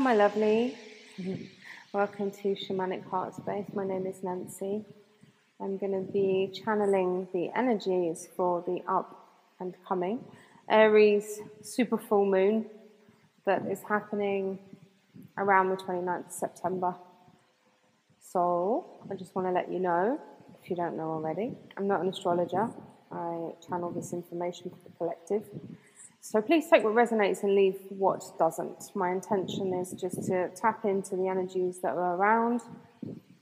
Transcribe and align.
my 0.00 0.14
lovely. 0.14 0.74
Welcome 1.92 2.30
to 2.30 2.54
Shamanic 2.54 3.04
Heartspace. 3.10 3.74
My 3.74 3.86
name 3.86 4.06
is 4.06 4.22
Nancy. 4.22 4.82
I'm 5.60 5.76
going 5.76 5.92
to 5.92 6.10
be 6.10 6.50
channeling 6.54 7.28
the 7.34 7.50
energies 7.54 8.26
for 8.34 8.64
the 8.66 8.82
up 8.90 9.28
and 9.60 9.74
coming 9.86 10.24
Aries 10.70 11.40
super 11.60 11.98
full 11.98 12.24
moon 12.24 12.64
that 13.44 13.66
is 13.66 13.82
happening 13.82 14.58
around 15.36 15.68
the 15.68 15.76
29th 15.76 16.28
of 16.28 16.32
September. 16.32 16.94
So, 18.22 18.86
I 19.10 19.16
just 19.16 19.34
want 19.34 19.48
to 19.48 19.52
let 19.52 19.70
you 19.70 19.80
know, 19.80 20.18
if 20.62 20.70
you 20.70 20.76
don't 20.76 20.96
know 20.96 21.10
already, 21.10 21.52
I'm 21.76 21.86
not 21.86 22.00
an 22.00 22.08
astrologer. 22.08 22.70
I 23.12 23.50
channel 23.68 23.90
this 23.90 24.14
information 24.14 24.70
for 24.70 24.78
the 24.82 24.96
collective. 24.96 25.44
So 26.22 26.42
please 26.42 26.66
take 26.68 26.84
what 26.84 26.94
resonates 26.94 27.42
and 27.42 27.54
leave 27.54 27.76
what 27.88 28.22
doesn't. 28.38 28.94
My 28.94 29.10
intention 29.10 29.72
is 29.74 29.92
just 29.92 30.22
to 30.26 30.50
tap 30.54 30.84
into 30.84 31.16
the 31.16 31.28
energies 31.28 31.80
that 31.80 31.92
are 31.92 32.16
around 32.16 32.60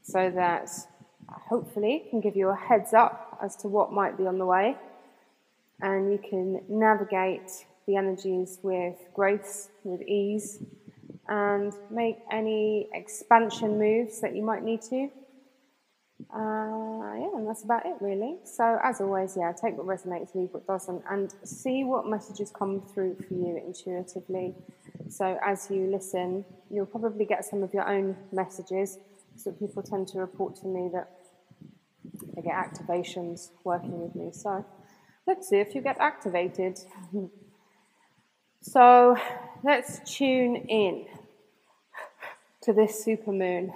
so 0.02 0.30
that 0.30 0.70
hopefully 1.28 2.06
can 2.10 2.20
give 2.20 2.36
you 2.36 2.48
a 2.48 2.56
heads 2.56 2.94
up 2.94 3.38
as 3.42 3.56
to 3.56 3.68
what 3.68 3.92
might 3.92 4.16
be 4.16 4.26
on 4.26 4.38
the 4.38 4.46
way 4.46 4.76
and 5.80 6.10
you 6.10 6.18
can 6.18 6.62
navigate 6.68 7.66
the 7.86 7.96
energies 7.96 8.58
with 8.62 8.96
grace, 9.14 9.70
with 9.84 10.02
ease, 10.02 10.62
and 11.28 11.72
make 11.90 12.18
any 12.30 12.88
expansion 12.92 13.78
moves 13.78 14.20
that 14.20 14.34
you 14.34 14.42
might 14.42 14.62
need 14.62 14.82
to. 14.82 15.08
Uh, 16.34 17.14
yeah, 17.14 17.30
and 17.36 17.48
that's 17.48 17.64
about 17.64 17.86
it 17.86 17.96
really. 18.00 18.36
So, 18.44 18.78
as 18.84 19.00
always, 19.00 19.34
yeah, 19.36 19.50
take 19.52 19.78
what 19.78 19.86
resonates, 19.86 20.34
leave 20.34 20.50
what 20.52 20.66
doesn't, 20.66 21.02
and 21.10 21.34
see 21.42 21.84
what 21.84 22.06
messages 22.06 22.52
come 22.56 22.82
through 22.82 23.16
for 23.26 23.32
you 23.32 23.56
intuitively. 23.64 24.54
So, 25.08 25.38
as 25.42 25.70
you 25.70 25.86
listen, 25.90 26.44
you'll 26.70 26.84
probably 26.84 27.24
get 27.24 27.46
some 27.46 27.62
of 27.62 27.72
your 27.72 27.88
own 27.88 28.14
messages. 28.30 28.98
So, 29.36 29.52
people 29.52 29.82
tend 29.82 30.08
to 30.08 30.18
report 30.18 30.56
to 30.56 30.66
me 30.66 30.90
that 30.92 31.08
they 32.36 32.42
get 32.42 32.52
activations 32.52 33.50
working 33.64 33.98
with 33.98 34.14
me. 34.14 34.30
So, 34.32 34.66
let's 35.26 35.48
see 35.48 35.56
if 35.56 35.74
you 35.74 35.80
get 35.80 35.98
activated. 35.98 36.78
so, 38.60 39.16
let's 39.64 40.00
tune 40.04 40.56
in 40.56 41.06
to 42.62 42.74
this 42.74 43.02
supermoon. 43.02 43.72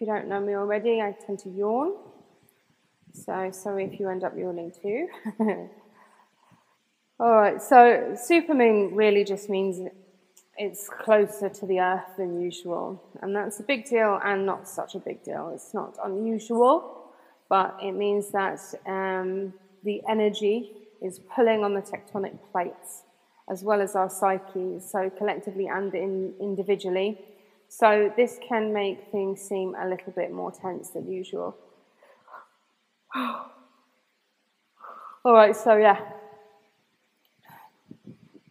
If 0.00 0.06
you 0.06 0.14
don't 0.14 0.28
know 0.28 0.40
me 0.40 0.54
already, 0.54 1.02
I 1.02 1.14
tend 1.26 1.40
to 1.40 1.50
yawn. 1.50 1.92
So 3.12 3.50
sorry 3.52 3.84
if 3.84 4.00
you 4.00 4.08
end 4.08 4.24
up 4.24 4.32
yawning 4.34 4.72
too. 4.72 5.08
All 7.20 7.34
right, 7.34 7.60
so 7.60 8.16
supermoon 8.16 8.92
really 8.94 9.24
just 9.24 9.50
means 9.50 9.90
it's 10.56 10.88
closer 10.88 11.50
to 11.50 11.66
the 11.66 11.80
earth 11.80 12.16
than 12.16 12.40
usual. 12.40 13.02
And 13.20 13.36
that's 13.36 13.60
a 13.60 13.62
big 13.62 13.84
deal 13.84 14.18
and 14.24 14.46
not 14.46 14.66
such 14.66 14.94
a 14.94 14.98
big 14.98 15.22
deal. 15.22 15.52
It's 15.54 15.74
not 15.74 15.98
unusual, 16.02 17.12
but 17.50 17.76
it 17.82 17.92
means 17.92 18.30
that 18.30 18.58
um, 18.86 19.52
the 19.84 20.00
energy 20.08 20.72
is 21.02 21.18
pulling 21.18 21.62
on 21.62 21.74
the 21.74 21.82
tectonic 21.82 22.38
plates 22.50 23.02
as 23.50 23.62
well 23.62 23.82
as 23.82 23.94
our 23.94 24.08
psyches, 24.08 24.90
so 24.90 25.10
collectively 25.10 25.66
and 25.66 25.94
in, 25.94 26.32
individually. 26.40 27.18
So 27.72 28.12
this 28.16 28.36
can 28.46 28.72
make 28.72 29.12
things 29.12 29.40
seem 29.40 29.76
a 29.80 29.88
little 29.88 30.12
bit 30.12 30.32
more 30.32 30.50
tense 30.50 30.90
than 30.90 31.08
usual. 31.08 31.56
All 33.14 33.46
right, 35.24 35.54
so 35.54 35.76
yeah, 35.76 36.00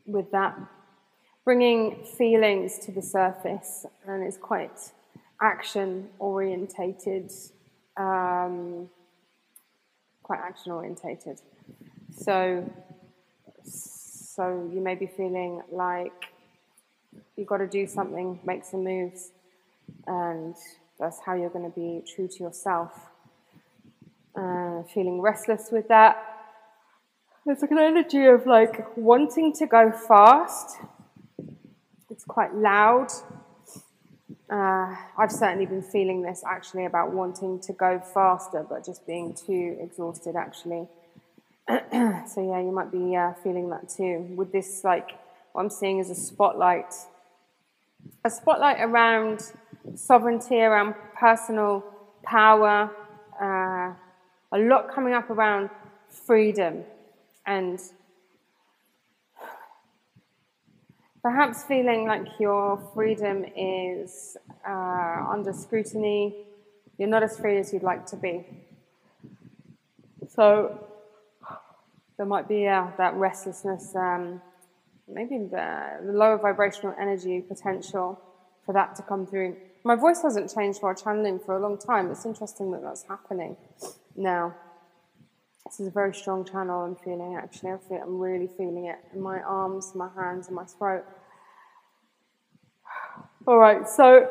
with 0.06 0.31
that, 0.31 0.58
bringing 1.44 2.02
feelings 2.17 2.80
to 2.80 2.94
the 2.94 3.02
surface, 3.02 3.86
and 4.08 4.23
it's 4.23 4.38
quite 4.38 4.93
action 5.42 6.08
orientated, 6.17 7.30
um, 7.98 8.88
quite 10.23 10.39
action 10.39 10.72
orientated. 10.72 11.42
So, 12.17 12.72
so 13.66 14.70
you 14.73 14.80
may 14.80 14.95
be 14.95 15.08
feeling 15.08 15.61
like 15.70 16.29
you've 17.36 17.47
got 17.47 17.58
to 17.58 17.67
do 17.67 17.87
something, 17.87 18.39
make 18.45 18.64
some 18.64 18.83
moves, 18.83 19.31
and 20.08 20.55
that's 20.99 21.20
how 21.25 21.33
you're 21.33 21.49
going 21.49 21.70
to 21.70 21.75
be 21.75 22.03
true 22.14 22.27
to 22.27 22.43
yourself. 22.43 22.92
Uh, 24.36 24.83
feeling 24.93 25.21
restless 25.21 25.69
with 25.71 25.87
that. 25.87 26.17
There's 27.45 27.61
like 27.61 27.71
an 27.71 27.80
energy 27.80 28.25
of 28.25 28.45
like 28.45 28.95
wanting 28.95 29.53
to 29.53 29.65
go 29.65 29.92
fast. 29.92 30.77
It's 32.09 32.23
quite 32.23 32.53
loud. 32.53 33.08
Uh, 34.49 34.95
I've 35.17 35.31
certainly 35.31 35.65
been 35.65 35.81
feeling 35.81 36.21
this 36.21 36.43
actually 36.45 36.86
about 36.86 37.11
wanting 37.11 37.59
to 37.61 37.73
go 37.73 37.99
faster, 38.14 38.65
but 38.67 38.86
just 38.86 39.05
being 39.05 39.33
too 39.33 39.77
exhausted 39.80 40.36
actually. 40.36 40.87
so 41.69 42.37
yeah, 42.37 42.59
you 42.59 42.71
might 42.71 42.92
be 42.92 43.15
uh, 43.15 43.33
feeling 43.43 43.69
that 43.69 43.89
too. 43.89 44.27
With 44.36 44.52
this, 44.52 44.83
like 44.83 45.11
what 45.52 45.64
I'm 45.64 45.70
seeing 45.70 45.99
is 45.99 46.10
a 46.10 46.15
spotlight 46.15 46.93
a 48.26 48.30
spotlight 48.30 48.77
around 48.80 49.52
sovereignty, 49.95 50.60
around 50.60 50.95
personal 51.17 51.83
power, 52.23 52.92
uh, 53.42 53.93
a 54.52 54.60
lot 54.60 54.93
coming 54.93 55.14
up 55.14 55.30
around 55.30 55.70
freedom 56.10 56.83
and 57.45 57.80
perhaps 61.21 61.64
feeling 61.64 62.08
like 62.08 62.27
your 62.39 62.77
freedom 62.93 63.45
is 63.55 64.37
uh, 64.67 65.26
under 65.30 65.54
scrutiny, 65.54 66.45
you're 66.98 67.10
not 67.10 67.23
as 67.23 67.37
free 67.37 67.58
as 67.58 67.71
you'd 67.71 67.83
like 67.83 68.05
to 68.05 68.16
be. 68.16 68.45
So 70.27 70.87
there 72.17 72.26
might 72.26 72.48
be 72.48 72.67
uh, 72.67 72.87
that 72.98 73.14
restlessness. 73.16 73.95
Um, 73.95 74.42
maybe 75.11 75.37
the, 75.37 75.99
lower 76.03 76.37
vibrational 76.37 76.95
energy 76.99 77.42
potential 77.42 78.20
for 78.65 78.73
that 78.73 78.95
to 78.95 79.02
come 79.03 79.25
through. 79.25 79.55
My 79.83 79.95
voice 79.95 80.21
hasn't 80.21 80.53
changed 80.53 80.81
while 80.81 80.93
channeling 80.93 81.39
for 81.39 81.58
a 81.58 81.61
long 81.61 81.77
time. 81.77 82.11
It's 82.11 82.25
interesting 82.25 82.71
that 82.71 82.81
that's 82.83 83.03
happening 83.03 83.55
now. 84.15 84.55
This 85.65 85.80
is 85.80 85.87
a 85.87 85.92
very 85.92 86.14
strong 86.14 86.45
channel 86.45 86.81
I'm 86.81 86.95
feeling 86.95 87.36
actually. 87.36 87.71
I 87.71 87.77
feel, 87.77 88.02
I'm 88.02 88.19
really 88.19 88.48
feeling 88.48 88.86
it 88.86 88.98
in 89.14 89.21
my 89.21 89.39
arms, 89.42 89.93
my 89.95 90.09
hands, 90.15 90.48
and 90.48 90.55
my 90.55 90.65
throat. 90.65 91.05
All 93.48 93.58
right, 93.58 93.87
so 93.87 94.27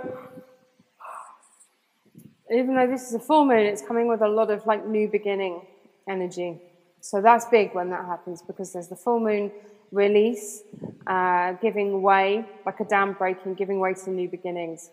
even 2.51 2.75
though 2.77 2.87
this 2.87 3.09
is 3.09 3.15
a 3.15 3.19
full 3.19 3.45
moon, 3.45 3.61
it's 3.61 3.83
coming 3.83 4.09
with 4.09 4.21
a 4.23 4.29
lot 4.29 4.51
of 4.51 4.67
like 4.67 4.87
new 4.87 5.09
beginning 5.09 5.63
energy. 6.09 6.61
So 7.01 7.21
that's 7.21 7.47
big 7.47 7.75
when 7.75 7.91
that 7.91 8.05
happens 8.05 8.43
because 8.43 8.73
there's 8.73 8.89
the 8.89 8.97
full 8.97 9.21
moon 9.21 9.53
release, 9.91 10.63
uh, 11.07 11.53
giving 11.55 12.03
way, 12.03 12.45
like 12.67 12.81
a 12.81 12.85
dam 12.85 13.15
breaking, 13.15 13.55
giving 13.55 13.81
way 13.81 13.95
to 13.95 14.11
new 14.11 14.29
beginnings. 14.29 14.91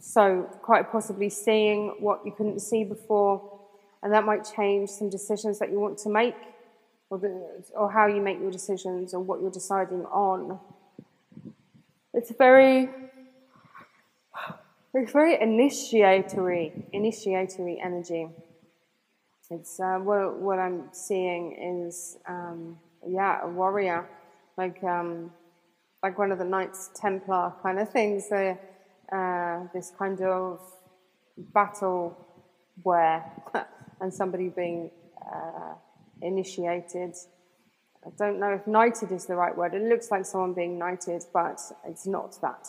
So, 0.00 0.48
quite 0.62 0.90
possibly 0.90 1.28
seeing 1.28 1.96
what 2.00 2.20
you 2.24 2.32
couldn't 2.32 2.60
see 2.60 2.84
before, 2.84 3.60
and 4.02 4.12
that 4.12 4.24
might 4.24 4.48
change 4.56 4.90
some 4.90 5.10
decisions 5.10 5.58
that 5.58 5.70
you 5.70 5.78
want 5.78 5.98
to 5.98 6.08
make, 6.08 6.36
or, 7.10 7.18
the, 7.18 7.62
or 7.74 7.90
how 7.90 8.06
you 8.06 8.20
make 8.20 8.40
your 8.40 8.50
decisions, 8.50 9.12
or 9.12 9.20
what 9.20 9.40
you're 9.40 9.50
deciding 9.50 10.04
on. 10.06 10.58
It's 12.14 12.32
very, 12.38 12.88
it's 14.94 15.12
very 15.12 15.40
initiatory, 15.40 16.86
initiatory 16.92 17.78
energy. 17.82 18.28
It's 19.50 19.78
uh, 19.78 19.98
what, 19.98 20.38
what 20.38 20.58
I'm 20.58 20.88
seeing 20.92 21.84
is 21.86 22.16
um, 22.28 22.78
yeah 23.06 23.40
a 23.44 23.48
warrior 23.48 24.08
like 24.58 24.82
um, 24.82 25.30
like 26.02 26.18
one 26.18 26.32
of 26.32 26.38
the 26.38 26.44
Knights 26.44 26.90
Templar 26.94 27.52
kind 27.62 27.78
of 27.78 27.90
things. 27.90 28.30
uh, 28.32 29.60
this 29.72 29.92
kind 29.98 30.20
of 30.20 30.60
battle 31.54 32.16
wear 32.82 33.24
and 34.00 34.12
somebody 34.12 34.48
being 34.48 34.90
uh, 35.32 35.74
initiated. 36.22 37.14
I 38.04 38.10
don't 38.18 38.38
know 38.38 38.52
if 38.52 38.66
knighted 38.66 39.12
is 39.12 39.26
the 39.26 39.34
right 39.36 39.56
word. 39.56 39.74
It 39.74 39.82
looks 39.82 40.10
like 40.10 40.24
someone 40.24 40.54
being 40.54 40.78
knighted, 40.78 41.24
but 41.32 41.60
it's 41.86 42.06
not 42.06 42.40
that. 42.40 42.68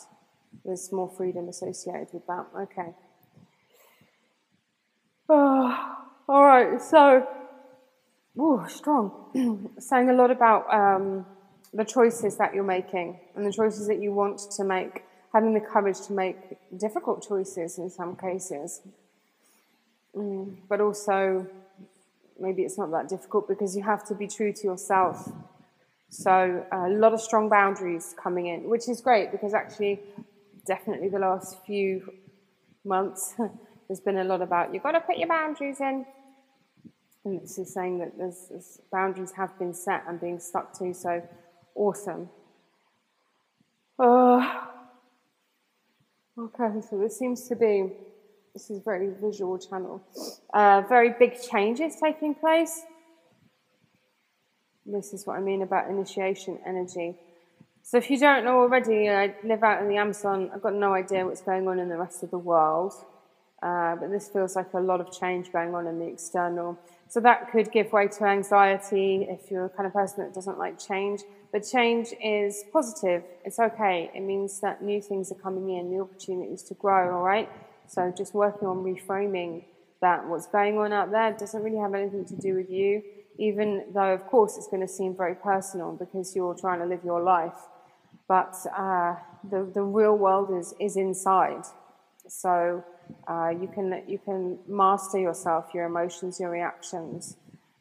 There's 0.66 0.92
more 0.92 1.10
freedom 1.10 1.48
associated 1.50 2.10
with 2.14 2.26
that. 2.28 2.46
Okay. 2.64 2.94
Oh. 5.30 6.07
All 6.30 6.44
right, 6.44 6.82
so, 6.82 7.28
strong. 8.68 9.72
Saying 9.80 10.10
a 10.10 10.14
lot 10.14 10.32
about 10.32 10.74
um, 10.74 11.26
the 11.74 11.86
choices 11.86 12.38
that 12.38 12.54
you're 12.54 12.64
making 12.64 13.20
and 13.36 13.46
the 13.46 13.52
choices 13.52 13.88
that 13.88 14.02
you 14.02 14.12
want 14.14 14.40
to 14.58 14.64
make, 14.64 15.04
having 15.34 15.54
the 15.54 15.62
courage 15.62 16.02
to 16.08 16.14
make 16.14 16.38
difficult 16.78 17.26
choices 17.28 17.78
in 17.78 17.90
some 17.90 18.16
cases. 18.16 18.82
Mm, 20.16 20.58
but 20.70 20.82
also, 20.82 21.48
maybe 22.40 22.64
it's 22.64 22.78
not 22.78 22.92
that 22.92 23.10
difficult 23.10 23.48
because 23.48 23.76
you 23.78 23.84
have 23.84 24.06
to 24.08 24.16
be 24.16 24.28
true 24.28 24.54
to 24.54 24.64
yourself 24.64 25.32
So 26.10 26.66
a 26.72 26.90
lot 26.90 27.14
of 27.14 27.22
strong 27.22 27.50
boundaries 27.50 28.16
coming 28.22 28.48
in, 28.48 28.70
which 28.70 28.90
is 28.90 29.02
great 29.02 29.32
because 29.32 29.54
actually, 29.54 30.00
definitely 30.66 31.10
the 31.10 31.20
last 31.20 31.58
few 31.66 32.14
months, 32.86 33.36
there's 33.88 34.00
been 34.02 34.18
a 34.18 34.24
lot 34.24 34.42
about 34.42 34.74
you've 34.74 34.84
got 34.84 34.94
to 34.94 35.02
put 35.02 35.18
your 35.18 35.28
boundaries 35.28 35.82
in. 35.82 36.06
And 37.28 37.42
this 37.42 37.58
is 37.58 37.74
saying 37.74 38.00
that 38.00 38.18
there's, 38.18 38.48
there's 38.50 38.80
boundaries 38.90 39.34
have 39.34 39.58
been 39.60 39.74
set 39.74 40.04
and 40.08 40.20
being 40.20 40.40
stuck 40.40 40.72
to. 40.80 40.94
So 40.94 41.22
awesome. 41.76 42.30
Uh, 44.00 44.62
okay, 46.40 46.82
so 46.90 46.98
this 46.98 47.20
seems 47.20 47.48
to 47.50 47.56
be 47.56 47.92
this 48.54 48.70
is 48.70 48.82
very 48.84 49.10
visual 49.22 49.60
channel. 49.60 50.02
Uh, 50.54 50.84
very 50.88 51.14
big 51.20 51.34
changes 51.42 51.98
taking 52.02 52.34
place. 52.34 52.84
This 54.86 55.14
is 55.14 55.28
what 55.28 55.38
I 55.38 55.42
mean 55.42 55.62
about 55.64 55.90
initiation 55.90 56.60
energy. 56.66 57.18
So 57.84 57.98
if 57.98 58.10
you 58.10 58.18
don't 58.18 58.46
know 58.46 58.62
already, 58.62 59.10
I 59.10 59.36
live 59.44 59.64
out 59.64 59.82
in 59.82 59.90
the 59.90 59.98
Amazon. 59.98 60.50
I've 60.54 60.62
got 60.62 60.74
no 60.74 60.94
idea 60.94 61.26
what's 61.26 61.42
going 61.42 61.68
on 61.68 61.78
in 61.78 61.90
the 61.90 61.98
rest 61.98 62.24
of 62.24 62.32
the 62.32 62.38
world. 62.38 62.94
Uh, 63.62 63.96
but 63.96 64.12
this 64.12 64.30
feels 64.30 64.56
like 64.56 64.74
a 64.74 64.80
lot 64.80 65.02
of 65.02 65.12
change 65.12 65.52
going 65.52 65.76
on 65.76 65.88
in 65.88 66.00
the 66.00 66.08
external. 66.08 66.80
So 67.10 67.22
that 67.22 67.52
could 67.52 67.72
give 67.72 67.94
way 67.94 68.08
to 68.08 68.24
anxiety 68.26 69.28
if 69.30 69.50
you're 69.50 69.70
the 69.70 69.74
kind 69.74 69.88
of 69.88 69.94
person 69.94 70.24
that 70.26 70.34
doesn't 70.34 70.58
like 70.58 70.78
change. 70.78 71.22
But 71.52 71.60
change 71.60 72.14
is 72.22 72.66
positive. 72.74 73.24
It's 73.46 73.60
okay. 73.60 74.12
It 74.14 74.22
means 74.22 74.60
that 74.60 74.84
new 74.84 75.02
things 75.02 75.32
are 75.32 75.36
coming 75.36 75.70
in, 75.70 75.90
new 75.90 76.02
opportunities 76.02 76.64
to 76.64 76.74
grow, 76.74 77.16
all 77.16 77.24
right? 77.24 77.50
So 77.88 78.14
just 78.16 78.34
working 78.34 78.68
on 78.68 78.84
reframing 78.84 79.64
that 80.02 80.28
what's 80.28 80.48
going 80.48 80.78
on 80.78 80.92
out 80.92 81.12
there 81.12 81.32
doesn't 81.32 81.64
really 81.64 81.78
have 81.78 81.94
anything 81.94 82.26
to 82.26 82.36
do 82.36 82.56
with 82.56 82.70
you, 82.70 83.02
even 83.40 83.86
though, 83.94 84.14
of 84.14 84.28
course, 84.28 84.58
it's 84.58 84.68
going 84.68 84.82
to 84.82 84.88
seem 84.88 85.16
very 85.16 85.36
personal 85.36 85.94
because 85.94 86.36
you're 86.36 86.54
trying 86.56 86.80
to 86.80 86.86
live 86.86 87.04
your 87.04 87.22
life. 87.22 87.56
But 88.28 88.56
uh, 88.78 89.16
the, 89.50 89.70
the 89.74 89.82
real 89.82 90.18
world 90.18 90.50
is, 90.58 90.74
is 90.80 90.98
inside. 90.98 91.64
So 92.28 92.84
uh, 93.28 93.50
you, 93.50 93.68
can, 93.74 94.04
you 94.08 94.20
can 94.20 94.60
master 94.68 95.20
yourself, 95.20 95.74
your 95.74 95.86
emotions, 95.86 96.40
your 96.40 96.50
reactions, 96.50 97.38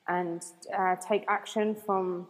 and 0.09 0.43
uh, 0.77 0.97
take 0.97 1.25
action 1.29 1.75
from, 1.75 2.29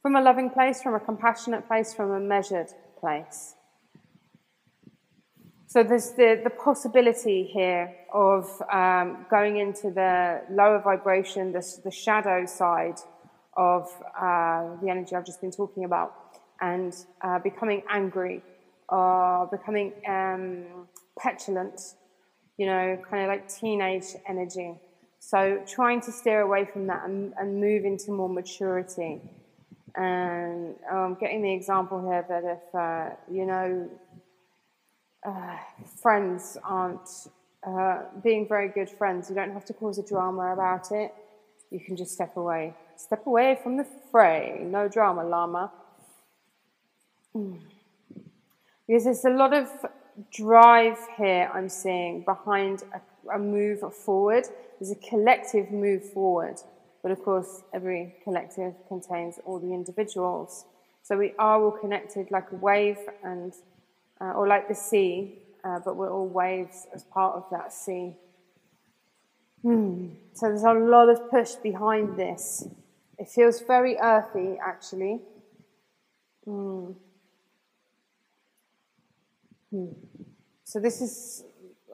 from 0.00 0.16
a 0.16 0.20
loving 0.20 0.50
place, 0.50 0.82
from 0.82 0.94
a 0.94 1.00
compassionate 1.00 1.66
place, 1.66 1.92
from 1.92 2.10
a 2.10 2.20
measured 2.20 2.68
place. 2.98 3.54
So 5.66 5.82
there's 5.82 6.10
the, 6.12 6.40
the 6.44 6.50
possibility 6.50 7.44
here 7.44 7.94
of 8.12 8.62
um, 8.70 9.24
going 9.30 9.56
into 9.56 9.90
the 9.90 10.42
lower 10.50 10.80
vibration, 10.80 11.52
the, 11.52 11.66
the 11.82 11.90
shadow 11.90 12.44
side 12.44 12.98
of 13.56 13.88
uh, 14.14 14.76
the 14.82 14.88
energy 14.90 15.14
I've 15.14 15.24
just 15.24 15.40
been 15.40 15.50
talking 15.50 15.84
about, 15.84 16.14
and 16.60 16.94
uh, 17.22 17.38
becoming 17.38 17.82
angry 17.88 18.42
or 18.92 19.48
becoming 19.50 19.92
um, 20.06 20.86
petulant, 21.18 21.80
you 22.58 22.66
know, 22.66 22.98
kind 23.08 23.22
of 23.22 23.28
like 23.28 23.48
teenage 23.48 24.08
energy. 24.28 24.74
So 25.18 25.62
trying 25.66 26.00
to 26.02 26.12
steer 26.12 26.42
away 26.42 26.66
from 26.66 26.86
that 26.88 27.04
and, 27.04 27.32
and 27.38 27.58
move 27.58 27.84
into 27.84 28.10
more 28.12 28.28
maturity. 28.28 29.20
And 29.96 30.74
I'm 30.90 31.12
um, 31.12 31.16
getting 31.18 31.42
the 31.42 31.52
example 31.52 32.06
here 32.06 32.24
that 32.28 32.44
if, 32.44 32.74
uh, 32.74 33.16
you 33.30 33.46
know, 33.46 33.88
uh, 35.26 35.56
friends 36.02 36.58
aren't 36.62 37.08
uh, 37.66 38.02
being 38.22 38.46
very 38.46 38.68
good 38.68 38.90
friends. 38.90 39.30
You 39.30 39.36
don't 39.36 39.52
have 39.52 39.64
to 39.66 39.72
cause 39.72 39.98
a 39.98 40.06
drama 40.06 40.52
about 40.52 40.92
it. 40.92 41.14
You 41.70 41.80
can 41.80 41.96
just 41.96 42.12
step 42.12 42.36
away. 42.36 42.74
Step 42.96 43.26
away 43.26 43.58
from 43.62 43.76
the 43.76 43.86
fray. 44.10 44.60
No 44.64 44.88
drama, 44.88 45.24
Llama. 45.24 45.72
Mm. 47.34 47.58
Because 48.92 49.04
there's 49.04 49.24
a 49.24 49.30
lot 49.30 49.54
of 49.54 49.70
drive 50.30 50.98
here 51.16 51.50
I'm 51.54 51.70
seeing 51.70 52.24
behind 52.24 52.82
a, 52.92 53.36
a 53.36 53.38
move 53.38 53.80
forward. 53.94 54.44
There's 54.78 54.90
a 54.90 55.08
collective 55.08 55.70
move 55.70 56.04
forward. 56.12 56.56
But 57.02 57.10
of 57.10 57.24
course, 57.24 57.62
every 57.72 58.14
collective 58.22 58.74
contains 58.88 59.40
all 59.46 59.58
the 59.58 59.72
individuals. 59.72 60.66
So 61.02 61.16
we 61.16 61.32
are 61.38 61.64
all 61.64 61.70
connected 61.70 62.30
like 62.30 62.52
a 62.52 62.56
wave 62.56 62.98
and 63.24 63.54
uh, 64.20 64.32
or 64.32 64.46
like 64.46 64.68
the 64.68 64.74
sea, 64.74 65.38
uh, 65.64 65.78
but 65.82 65.96
we're 65.96 66.12
all 66.12 66.28
waves 66.28 66.86
as 66.94 67.02
part 67.02 67.34
of 67.34 67.46
that 67.50 67.72
sea. 67.72 68.14
Hmm. 69.62 70.08
So 70.34 70.48
there's 70.48 70.64
a 70.64 70.74
lot 70.74 71.08
of 71.08 71.30
push 71.30 71.54
behind 71.54 72.18
this. 72.18 72.68
It 73.16 73.30
feels 73.30 73.62
very 73.62 73.96
earthy, 73.98 74.58
actually. 74.62 75.22
Hmm. 76.44 76.90
So 80.64 80.80
this 80.80 81.00
is, 81.00 81.44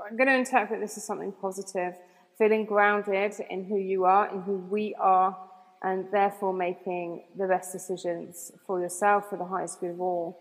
I'm 0.05 0.17
going 0.17 0.29
to 0.29 0.35
interpret 0.35 0.81
this 0.81 0.97
as 0.97 1.05
something 1.05 1.33
positive. 1.41 1.95
Feeling 2.39 2.65
grounded 2.65 3.35
in 3.51 3.65
who 3.65 3.77
you 3.77 4.05
are, 4.05 4.33
in 4.33 4.43
who 4.43 4.59
we 4.59 4.95
are, 5.01 5.37
and 5.83 6.07
therefore 6.13 6.53
making 6.53 7.25
the 7.37 7.47
best 7.47 7.73
decisions 7.73 8.53
for 8.67 8.81
yourself 8.81 9.31
for 9.31 9.39
the 9.39 9.45
highest 9.45 9.81
good 9.81 9.91
of 9.91 10.01
all. 10.01 10.41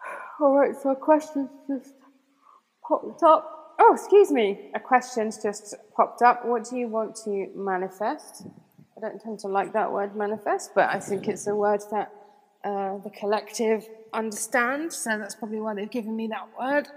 All 0.40 0.54
right, 0.54 0.74
so 0.82 0.90
a 0.90 0.96
question 0.96 1.48
just 1.66 1.94
popped 2.86 3.22
up. 3.22 3.74
Oh, 3.78 3.94
excuse 3.94 4.30
me. 4.30 4.70
A 4.74 4.80
question's 4.80 5.42
just 5.42 5.74
popped 5.94 6.22
up. 6.22 6.46
What 6.46 6.68
do 6.68 6.76
you 6.76 6.88
want 6.88 7.16
to 7.24 7.48
manifest? 7.54 8.46
I 8.96 9.00
don't 9.00 9.20
tend 9.20 9.40
to 9.40 9.48
like 9.48 9.74
that 9.74 9.92
word 9.92 10.16
manifest, 10.16 10.74
but 10.74 10.88
I 10.88 11.00
think 11.00 11.28
it's 11.28 11.46
a 11.46 11.54
word 11.54 11.82
that 11.90 12.12
uh, 12.64 12.98
the 12.98 13.10
collective 13.10 13.86
understand, 14.16 14.92
so 14.92 15.18
that's 15.18 15.34
probably 15.34 15.60
why 15.60 15.74
they've 15.74 15.90
given 15.90 16.16
me 16.16 16.26
that 16.28 16.48
word. 16.58 16.88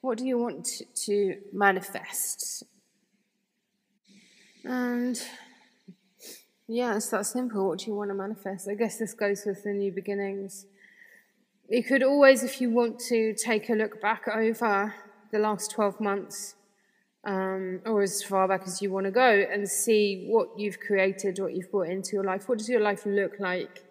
What 0.00 0.18
do 0.18 0.26
you 0.26 0.38
want 0.38 0.68
to 1.06 1.36
manifest? 1.52 2.64
And 4.64 5.20
yeah, 6.68 6.96
it's 6.96 7.08
that 7.10 7.26
simple. 7.26 7.68
What 7.68 7.80
do 7.80 7.86
you 7.86 7.94
want 7.94 8.10
to 8.10 8.14
manifest? 8.14 8.68
I 8.68 8.74
guess 8.74 8.98
this 8.98 9.14
goes 9.14 9.44
with 9.44 9.64
the 9.64 9.72
new 9.72 9.92
beginnings. 9.92 10.66
You 11.68 11.82
could 11.82 12.02
always, 12.02 12.42
if 12.42 12.60
you 12.60 12.70
want 12.70 12.98
to, 13.08 13.34
take 13.34 13.70
a 13.70 13.74
look 13.74 14.00
back 14.00 14.28
over 14.28 14.94
the 15.30 15.38
last 15.38 15.70
12 15.70 16.00
months 16.00 16.54
um, 17.24 17.80
or 17.86 18.02
as 18.02 18.22
far 18.22 18.48
back 18.48 18.62
as 18.66 18.82
you 18.82 18.90
want 18.90 19.06
to 19.06 19.12
go 19.12 19.46
and 19.50 19.68
see 19.68 20.26
what 20.28 20.58
you've 20.58 20.80
created, 20.80 21.38
what 21.38 21.54
you've 21.54 21.70
brought 21.70 21.88
into 21.88 22.14
your 22.14 22.24
life. 22.24 22.48
What 22.48 22.58
does 22.58 22.68
your 22.68 22.80
life 22.80 23.06
look 23.06 23.38
like 23.38 23.82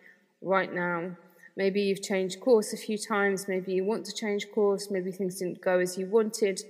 right 0.41 0.71
now? 0.73 1.11
Maybe 1.55 1.81
you've 1.81 2.01
changed 2.01 2.39
course 2.39 2.73
a 2.73 2.77
few 2.77 2.97
times, 2.97 3.47
maybe 3.47 3.73
you 3.73 3.83
want 3.83 4.05
to 4.05 4.13
change 4.13 4.49
course, 4.51 4.89
maybe 4.89 5.11
things 5.11 5.39
didn't 5.39 5.61
go 5.61 5.79
as 5.79 5.97
you 5.97 6.05
wanted, 6.05 6.61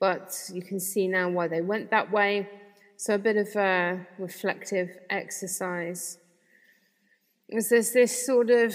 but 0.00 0.34
you 0.52 0.62
can 0.62 0.80
see 0.80 1.06
now 1.06 1.28
why 1.28 1.48
they 1.48 1.60
went 1.60 1.90
that 1.90 2.10
way. 2.10 2.48
So, 2.96 3.14
a 3.14 3.18
bit 3.18 3.36
of 3.36 3.54
a 3.56 4.06
reflective 4.18 4.98
exercise. 5.10 6.18
Is 7.48 7.68
there's 7.68 7.92
this 7.92 8.24
sort 8.24 8.50
of 8.50 8.74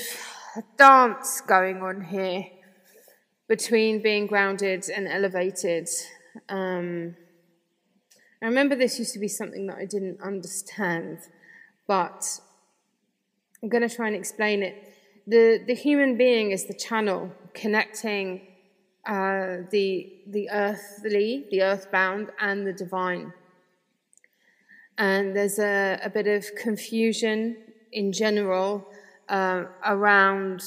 dance 0.78 1.42
going 1.42 1.82
on 1.82 2.02
here 2.02 2.46
between 3.48 4.02
being 4.02 4.28
grounded 4.28 4.86
and 4.96 5.08
elevated. 5.08 5.90
Um, 6.48 7.16
I 8.42 8.46
remember 8.46 8.76
this 8.76 9.00
used 9.00 9.14
to 9.14 9.20
be 9.20 9.28
something 9.28 9.68
that 9.68 9.78
I 9.78 9.86
didn't 9.86 10.22
understand, 10.22 11.18
but 11.88 12.40
I'm 13.62 13.70
going 13.70 13.88
to 13.88 13.94
try 13.94 14.08
and 14.08 14.16
explain 14.16 14.64
it. 14.64 14.89
The, 15.30 15.64
the 15.68 15.76
human 15.76 16.18
being 16.18 16.50
is 16.50 16.66
the 16.66 16.74
channel 16.74 17.32
connecting 17.54 18.48
uh, 19.06 19.58
the, 19.70 20.12
the 20.26 20.50
earthly, 20.50 21.46
the 21.52 21.62
earthbound, 21.62 22.32
and 22.40 22.66
the 22.66 22.74
divine. 22.74 23.32
And 24.98 25.36
there's 25.36 25.60
a, 25.60 26.00
a 26.04 26.10
bit 26.10 26.26
of 26.26 26.48
confusion 26.56 27.58
in 27.92 28.12
general 28.12 28.88
uh, 29.28 29.66
around 29.86 30.64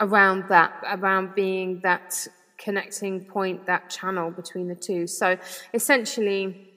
around 0.00 0.48
that, 0.48 0.72
around 0.90 1.36
being 1.36 1.78
that 1.84 2.26
connecting 2.58 3.24
point, 3.24 3.64
that 3.66 3.88
channel 3.90 4.32
between 4.32 4.66
the 4.66 4.74
two. 4.74 5.06
So 5.06 5.38
essentially, 5.72 6.68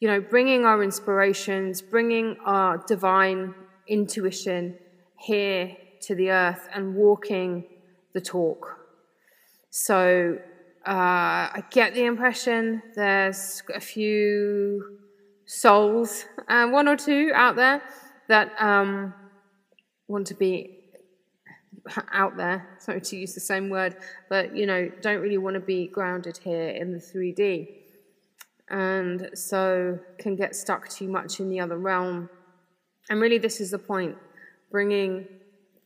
you 0.00 0.06
know, 0.06 0.20
bringing 0.20 0.66
our 0.66 0.82
inspirations, 0.82 1.80
bringing 1.80 2.36
our 2.44 2.84
divine 2.86 3.54
intuition 3.86 4.76
here 5.16 5.74
to 6.02 6.14
the 6.14 6.30
earth 6.30 6.68
and 6.74 6.94
walking 6.94 7.64
the 8.14 8.20
talk. 8.20 8.76
So 9.70 10.38
uh, 10.86 10.90
I 10.90 11.64
get 11.70 11.94
the 11.94 12.04
impression 12.04 12.82
there's 12.94 13.62
a 13.74 13.80
few 13.80 14.98
souls, 15.46 16.24
uh, 16.48 16.66
one 16.68 16.88
or 16.88 16.96
two 16.96 17.30
out 17.34 17.56
there, 17.56 17.82
that 18.28 18.52
um, 18.60 19.14
want 20.06 20.26
to 20.28 20.34
be 20.34 20.78
out 22.12 22.36
there, 22.36 22.76
sorry 22.78 23.00
to 23.00 23.16
use 23.16 23.34
the 23.34 23.40
same 23.40 23.70
word, 23.70 23.96
but 24.28 24.56
you 24.56 24.66
know, 24.66 24.90
don't 25.00 25.20
really 25.20 25.38
want 25.38 25.54
to 25.54 25.60
be 25.60 25.86
grounded 25.86 26.38
here 26.38 26.68
in 26.68 26.92
the 26.92 26.98
3D. 26.98 27.68
And 28.70 29.30
so 29.34 29.98
can 30.18 30.36
get 30.36 30.54
stuck 30.54 30.88
too 30.88 31.08
much 31.08 31.40
in 31.40 31.48
the 31.48 31.60
other 31.60 31.78
realm. 31.78 32.28
And 33.08 33.20
really, 33.20 33.38
this 33.38 33.60
is 33.60 33.70
the 33.70 33.78
point 33.78 34.16
bringing, 34.70 35.26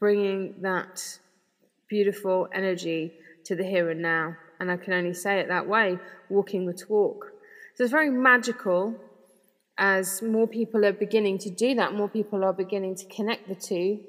bringing 0.02 0.52
that 0.62 1.20
beautiful 1.88 2.48
energy 2.52 3.12
to 3.44 3.54
the 3.54 3.62
here 3.62 3.88
and 3.88 4.02
now. 4.02 4.34
And 4.58 4.68
I 4.68 4.76
can 4.76 4.94
only 4.94 5.14
say 5.14 5.38
it 5.38 5.46
that 5.46 5.68
way 5.68 5.96
walking 6.28 6.66
the 6.66 6.72
talk. 6.72 7.30
So 7.76 7.84
it's 7.84 7.92
very 7.92 8.10
magical 8.10 8.96
as 9.78 10.20
more 10.20 10.48
people 10.48 10.84
are 10.84 10.92
beginning 10.92 11.38
to 11.38 11.50
do 11.50 11.76
that, 11.76 11.94
more 11.94 12.08
people 12.08 12.42
are 12.42 12.52
beginning 12.52 12.96
to 12.96 13.04
connect 13.04 13.46
the 13.46 13.54
two. 13.54 14.00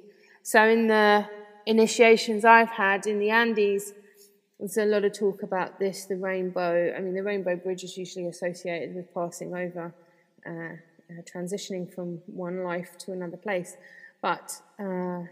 So 0.41 0.67
in 0.67 0.87
the 0.87 1.27
initiations 1.67 2.43
I've 2.43 2.69
had 2.71 3.05
in 3.05 3.19
the 3.19 3.29
Andes, 3.29 3.93
there's 4.57 4.77
a 4.77 4.85
lot 4.85 5.03
of 5.05 5.13
talk 5.13 5.43
about 5.43 5.77
this, 5.77 6.05
the 6.05 6.15
rainbow. 6.15 6.91
I 6.97 7.01
mean, 7.01 7.13
the 7.13 7.21
rainbow 7.21 7.55
bridge 7.55 7.83
is 7.83 7.95
usually 7.97 8.25
associated 8.25 8.95
with 8.95 9.13
passing 9.13 9.53
over, 9.53 9.93
uh, 10.43 10.49
uh, 10.49 11.21
transitioning 11.31 11.93
from 11.93 12.19
one 12.25 12.63
life 12.63 12.97
to 13.01 13.11
another 13.11 13.37
place. 13.37 13.77
But 14.23 14.59
uh, 14.79 15.23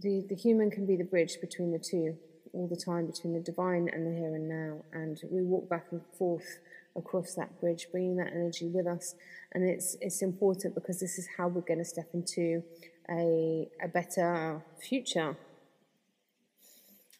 the, 0.00 0.24
the 0.28 0.34
human 0.34 0.70
can 0.70 0.86
be 0.86 0.96
the 0.96 1.04
bridge 1.04 1.38
between 1.40 1.72
the 1.72 1.78
two 1.78 2.16
all 2.52 2.66
the 2.66 2.76
time, 2.76 3.06
between 3.06 3.34
the 3.34 3.40
divine 3.40 3.88
and 3.92 4.06
the 4.06 4.18
here 4.18 4.34
and 4.34 4.48
now. 4.48 4.78
And 4.92 5.20
we 5.30 5.42
walk 5.42 5.68
back 5.68 5.86
and 5.90 6.00
forth 6.18 6.58
across 6.96 7.34
that 7.34 7.60
bridge, 7.60 7.88
bringing 7.92 8.16
that 8.16 8.28
energy 8.28 8.68
with 8.68 8.86
us. 8.86 9.14
And 9.52 9.68
it's, 9.68 9.96
it's 10.00 10.22
important 10.22 10.74
because 10.74 11.00
this 11.00 11.18
is 11.18 11.28
how 11.36 11.48
we're 11.48 11.60
going 11.60 11.78
to 11.78 11.84
step 11.84 12.08
into 12.14 12.62
a, 13.10 13.68
a 13.82 13.88
better 13.88 14.62
future. 14.80 15.36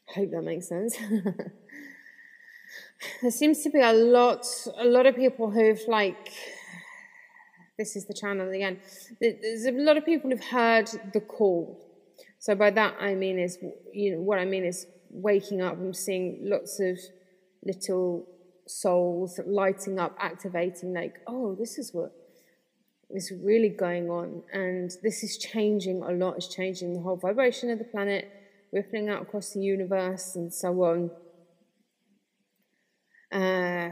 I 0.08 0.12
hope 0.14 0.30
that 0.30 0.42
makes 0.42 0.68
sense. 0.68 0.96
there 3.22 3.30
seems 3.30 3.62
to 3.62 3.70
be 3.70 3.80
a 3.80 3.92
lot, 3.92 4.46
a 4.78 4.84
lot 4.84 5.06
of 5.06 5.16
people 5.16 5.50
who've 5.50 5.80
like, 5.88 6.30
this 7.78 7.96
is 7.96 8.06
the 8.06 8.14
channel 8.14 8.48
again. 8.50 8.78
There's 9.20 9.66
a 9.66 9.72
lot 9.72 9.98
of 9.98 10.06
people 10.06 10.30
who've 10.30 10.44
heard 10.44 10.88
the 11.12 11.20
call. 11.20 11.85
So 12.46 12.54
by 12.54 12.70
that 12.70 12.94
I 13.00 13.16
mean 13.16 13.40
is, 13.40 13.58
you 13.92 14.12
know, 14.12 14.20
what 14.20 14.38
I 14.38 14.44
mean 14.44 14.64
is 14.64 14.86
waking 15.10 15.62
up 15.62 15.78
and 15.78 15.96
seeing 15.96 16.38
lots 16.42 16.78
of 16.78 16.96
little 17.64 18.24
souls 18.68 19.40
lighting 19.44 19.98
up, 19.98 20.16
activating, 20.20 20.94
like, 20.94 21.16
oh, 21.26 21.56
this 21.56 21.76
is 21.76 21.92
what 21.92 22.12
is 23.10 23.32
really 23.42 23.70
going 23.70 24.10
on. 24.10 24.44
And 24.52 24.92
this 25.02 25.24
is 25.24 25.38
changing 25.38 26.04
a 26.04 26.12
lot, 26.12 26.36
it's 26.36 26.46
changing 26.46 26.94
the 26.94 27.00
whole 27.00 27.16
vibration 27.16 27.68
of 27.68 27.80
the 27.80 27.84
planet, 27.84 28.30
rippling 28.72 29.08
out 29.08 29.22
across 29.22 29.54
the 29.54 29.60
universe, 29.60 30.36
and 30.36 30.54
so 30.54 30.84
on. 30.84 31.10
Uh, 33.32 33.90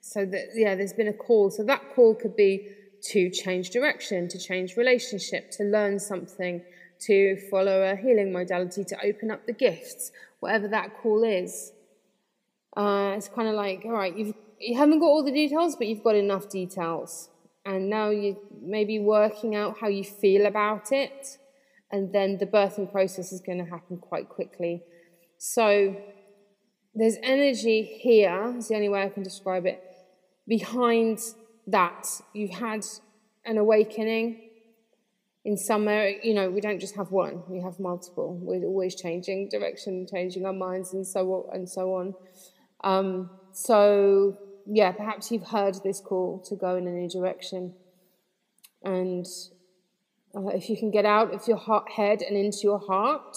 so 0.00 0.24
that 0.26 0.50
yeah, 0.54 0.76
there's 0.76 0.92
been 0.92 1.08
a 1.08 1.12
call. 1.12 1.50
So 1.50 1.64
that 1.64 1.82
call 1.96 2.14
could 2.14 2.36
be 2.36 2.68
to 3.10 3.30
change 3.30 3.70
direction, 3.70 4.28
to 4.28 4.38
change 4.38 4.76
relationship, 4.76 5.50
to 5.58 5.64
learn 5.64 5.98
something, 5.98 6.62
to 7.00 7.36
follow 7.50 7.82
a 7.82 7.96
healing 7.96 8.32
modality, 8.32 8.84
to 8.84 8.96
open 9.04 9.30
up 9.30 9.46
the 9.46 9.52
gifts, 9.52 10.12
whatever 10.40 10.68
that 10.68 10.96
call 11.02 11.24
is. 11.24 11.72
Uh, 12.76 13.14
it's 13.16 13.28
kind 13.28 13.48
of 13.48 13.54
like, 13.54 13.82
all 13.84 13.92
right, 13.92 14.16
you've, 14.16 14.34
you 14.58 14.76
haven't 14.76 15.00
got 15.00 15.06
all 15.06 15.24
the 15.24 15.32
details, 15.32 15.76
but 15.76 15.86
you've 15.86 16.04
got 16.04 16.14
enough 16.14 16.48
details. 16.48 17.30
And 17.64 17.90
now 17.90 18.10
you 18.10 18.38
may 18.62 18.84
be 18.84 18.98
working 18.98 19.54
out 19.54 19.78
how 19.80 19.88
you 19.88 20.04
feel 20.04 20.46
about 20.46 20.92
it. 20.92 21.38
And 21.90 22.12
then 22.12 22.38
the 22.38 22.46
birthing 22.46 22.90
process 22.90 23.32
is 23.32 23.40
going 23.40 23.58
to 23.58 23.70
happen 23.70 23.98
quite 23.98 24.28
quickly. 24.28 24.82
So 25.38 25.96
there's 26.94 27.16
energy 27.22 27.82
here, 27.82 28.54
is 28.56 28.68
the 28.68 28.74
only 28.74 28.88
way 28.88 29.02
I 29.02 29.08
can 29.08 29.22
describe 29.22 29.66
it. 29.66 29.82
Behind 30.46 31.18
that, 31.66 32.06
you've 32.32 32.50
had 32.50 32.84
an 33.44 33.58
awakening, 33.58 34.49
in 35.44 35.56
area, 35.88 36.18
you 36.22 36.34
know, 36.34 36.50
we 36.50 36.60
don't 36.60 36.80
just 36.80 36.96
have 36.96 37.10
one, 37.10 37.42
we 37.48 37.60
have 37.62 37.80
multiple. 37.80 38.38
We're 38.42 38.64
always 38.64 38.94
changing 38.94 39.48
direction, 39.48 40.06
changing 40.06 40.44
our 40.44 40.52
minds, 40.52 40.92
and 40.92 41.06
so 41.06 41.32
on 41.32 41.56
and 41.56 41.68
so 41.68 41.94
on. 41.94 42.14
Um, 42.84 43.30
so, 43.52 44.38
yeah, 44.66 44.92
perhaps 44.92 45.30
you've 45.30 45.48
heard 45.48 45.76
this 45.82 46.00
call 46.00 46.40
to 46.48 46.56
go 46.56 46.76
in 46.76 46.86
a 46.86 46.90
new 46.90 47.08
direction. 47.08 47.74
And 48.82 49.26
uh, 50.34 50.48
if 50.48 50.68
you 50.68 50.76
can 50.76 50.90
get 50.90 51.06
out 51.06 51.32
of 51.32 51.48
your 51.48 51.56
heart, 51.56 51.90
head 51.90 52.22
and 52.22 52.36
into 52.36 52.60
your 52.62 52.78
heart 52.78 53.36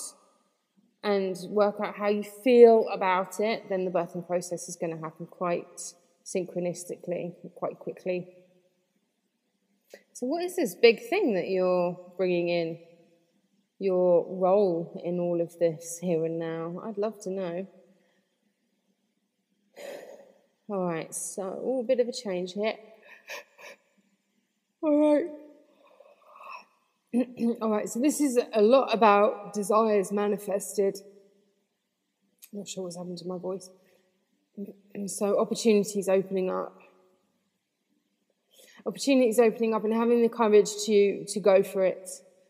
and 1.04 1.38
work 1.50 1.76
out 1.82 1.96
how 1.96 2.10
you 2.10 2.24
feel 2.24 2.86
about 2.94 3.40
it, 3.40 3.70
then 3.70 3.86
the 3.86 3.92
birthing 3.92 4.26
process 4.28 4.68
is 4.68 4.76
going 4.76 4.94
to 4.96 5.02
happen 5.02 5.26
quite 5.26 5.94
synchronistically, 6.26 7.34
quite 7.56 7.80
quickly. 7.80 8.28
So, 10.24 10.28
what 10.28 10.42
is 10.42 10.56
this 10.56 10.74
big 10.74 11.10
thing 11.10 11.34
that 11.34 11.50
you're 11.50 12.00
bringing 12.16 12.48
in? 12.48 12.80
Your 13.78 14.26
role 14.30 15.02
in 15.04 15.20
all 15.20 15.42
of 15.42 15.60
this 15.60 16.00
here 16.02 16.24
and 16.24 16.40
now? 16.40 16.82
I'd 16.86 16.98
love 16.98 17.20
to 17.24 17.30
know. 17.30 17.68
All 20.70 20.86
right, 20.86 21.14
so 21.14 21.60
oh, 21.62 21.82
a 21.82 21.84
bit 21.84 22.00
of 22.00 22.08
a 22.08 22.14
change 22.14 22.54
here. 22.54 22.76
All 24.82 25.14
right. 25.14 25.26
All 27.62 27.70
right, 27.72 27.90
so 27.90 28.00
this 28.00 28.22
is 28.22 28.40
a 28.54 28.62
lot 28.62 28.94
about 28.94 29.54
desires 29.54 30.14
manifested. 30.14 31.00
I'm 32.54 32.60
not 32.60 32.70
sure 32.70 32.86
what's 32.86 32.96
happened 32.96 33.18
to 33.18 33.28
my 33.28 33.38
voice. 33.38 33.70
And 34.94 35.12
so 35.20 35.38
opportunities 35.38 36.08
opening 36.08 36.50
up 36.50 36.83
opportunities 38.86 39.40
opening 39.40 39.74
up 39.74 39.84
and 39.84 39.94
having 39.94 40.22
the 40.22 40.30
courage 40.30 40.70
to, 40.86 41.26
to 41.26 41.40
go 41.40 41.64
for 41.64 41.86
it. 41.86 42.10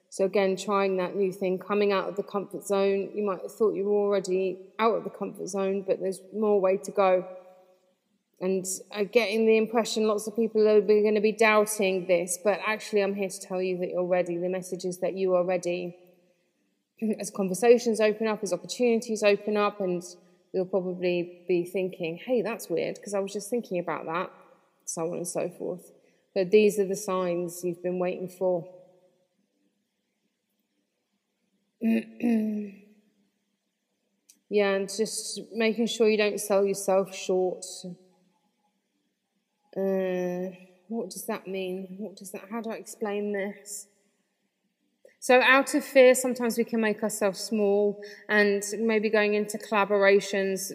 So 0.10 0.25
again, 0.25 0.56
trying 0.56 0.98
that 0.98 1.16
new 1.16 1.32
thing, 1.32 1.58
coming 1.58 1.92
out 1.92 2.08
of 2.08 2.16
the 2.16 2.24
comfort 2.24 2.66
zone. 2.66 3.10
You 3.16 3.24
might 3.24 3.42
have 3.42 3.52
thought 3.52 3.74
you 3.74 3.86
were 3.86 3.98
already 3.98 4.60
out 4.78 4.94
of 4.94 5.04
the 5.04 5.10
comfort 5.10 5.48
zone, 5.48 5.84
but 5.88 6.00
there's 6.00 6.22
more 6.32 6.62
way 6.62 6.78
to 6.78 6.92
go. 6.92 7.25
And 8.40 8.66
I'm 8.94 9.08
getting 9.08 9.46
the 9.46 9.58
impression 9.58 10.06
lots 10.06 10.28
of 10.28 10.36
people 10.36 10.68
are 10.68 10.82
going 10.82 11.16
to 11.16 11.22
be 11.22 11.32
doubting 11.32 12.08
this, 12.08 12.38
but 12.44 12.60
actually, 12.66 13.02
I'm 13.02 13.16
here 13.16 13.30
to 13.30 13.40
tell 13.40 13.62
you 13.62 13.78
that 13.80 13.90
you're 13.90 14.06
ready. 14.06 14.38
The 14.38 14.50
message 14.50 14.86
is 14.86 15.00
that 15.00 15.13
you 15.13 15.34
are 15.34 15.44
ready. 15.44 15.98
As 17.20 17.32
conversations 17.32 18.00
open 18.00 18.28
up, 18.28 18.44
as 18.44 18.54
opportunities 18.54 19.24
open 19.24 19.58
up, 19.58 19.80
and 19.80 20.04
you'll 20.54 20.66
probably 20.66 21.44
be 21.48 21.66
thinking, 21.66 22.20
hey, 22.24 22.42
that's 22.42 22.70
weird, 22.70 22.96
because 22.96 23.13
I 23.13 23.20
was 23.20 23.34
just 23.34 23.50
thinking 23.50 23.80
about 23.80 24.06
that, 24.06 24.32
so 24.86 25.10
on 25.10 25.18
and 25.18 25.28
so 25.28 25.50
forth. 25.50 25.92
But 26.34 26.50
these 26.50 26.80
are 26.80 26.88
the 26.88 26.96
signs 26.96 27.63
you've 27.63 27.84
been 27.84 28.00
waiting 28.00 28.28
for. 28.28 28.68
yeah, 34.50 34.72
and 34.72 34.90
just 34.90 35.42
making 35.54 35.88
sure 35.88 36.10
you 36.10 36.18
don't 36.18 36.40
sell 36.40 36.66
yourself 36.66 37.13
short. 37.13 37.66
Uh, 39.75 40.56
what 40.88 41.10
does 41.10 41.25
that 41.28 41.48
mean? 41.48 41.96
What 42.00 42.16
does 42.16 42.32
that? 42.32 42.44
How 42.50 42.62
do 42.62 42.72
I 42.72 42.75
explain 42.75 43.34
this? 43.34 43.88
So, 45.20 45.42
out 45.42 45.74
of 45.75 45.84
fear, 45.86 46.16
sometimes 46.16 46.58
we 46.58 46.63
can 46.63 46.82
make 46.82 47.04
ourselves 47.04 47.40
small, 47.40 48.02
and 48.28 48.63
maybe 48.80 49.10
going 49.10 49.36
into 49.36 49.58
collaborations 49.58 50.72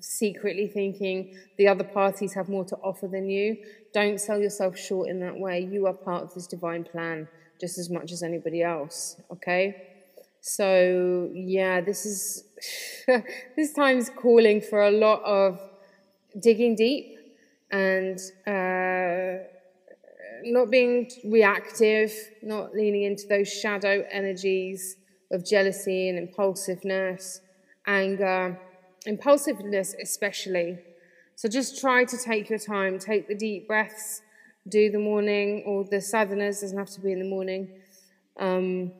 secretly 0.00 0.68
thinking 0.68 1.38
the 1.56 1.68
other 1.68 1.84
parties 1.84 2.34
have 2.34 2.48
more 2.48 2.64
to 2.64 2.76
offer 2.76 3.06
than 3.06 3.28
you. 3.28 3.56
Don't 3.92 4.20
sell 4.20 4.40
yourself 4.40 4.76
short 4.76 5.08
in 5.08 5.20
that 5.20 5.36
way. 5.38 5.60
You 5.60 5.86
are 5.86 5.94
part 5.94 6.22
of 6.22 6.34
this 6.34 6.46
divine 6.46 6.84
plan 6.84 7.28
just 7.60 7.78
as 7.78 7.90
much 7.90 8.12
as 8.12 8.22
anybody 8.22 8.62
else, 8.62 9.20
okay? 9.32 9.96
So, 10.40 11.30
yeah, 11.32 11.80
this 11.80 12.06
is 12.06 12.44
this 13.56 13.72
time's 13.72 14.10
calling 14.10 14.60
for 14.60 14.82
a 14.82 14.90
lot 14.90 15.22
of 15.24 15.60
digging 16.38 16.76
deep 16.76 17.18
and 17.70 18.18
uh, 18.46 19.42
not 20.44 20.70
being 20.70 21.10
reactive, 21.24 22.12
not 22.42 22.74
leaning 22.74 23.02
into 23.04 23.26
those 23.26 23.48
shadow 23.52 24.04
energies 24.10 24.96
of 25.30 25.44
jealousy 25.44 26.08
and 26.08 26.18
impulsiveness, 26.18 27.40
anger, 27.86 28.58
impulsiveness 29.06 29.94
especially. 30.02 30.78
So 31.34 31.48
just 31.48 31.80
try 31.80 32.04
to 32.04 32.16
take 32.16 32.48
your 32.50 32.58
time, 32.58 32.98
take 32.98 33.28
the 33.28 33.34
deep 33.34 33.66
breaths, 33.66 34.22
do 34.68 34.90
the 34.90 34.98
morning 34.98 35.62
or 35.66 35.84
the 35.84 35.96
sadhanas, 35.96 36.60
doesn't 36.60 36.78
have 36.78 36.90
to 36.90 37.00
be 37.00 37.12
in 37.12 37.18
the 37.18 37.28
morning. 37.28 37.68
Um, 38.38 38.92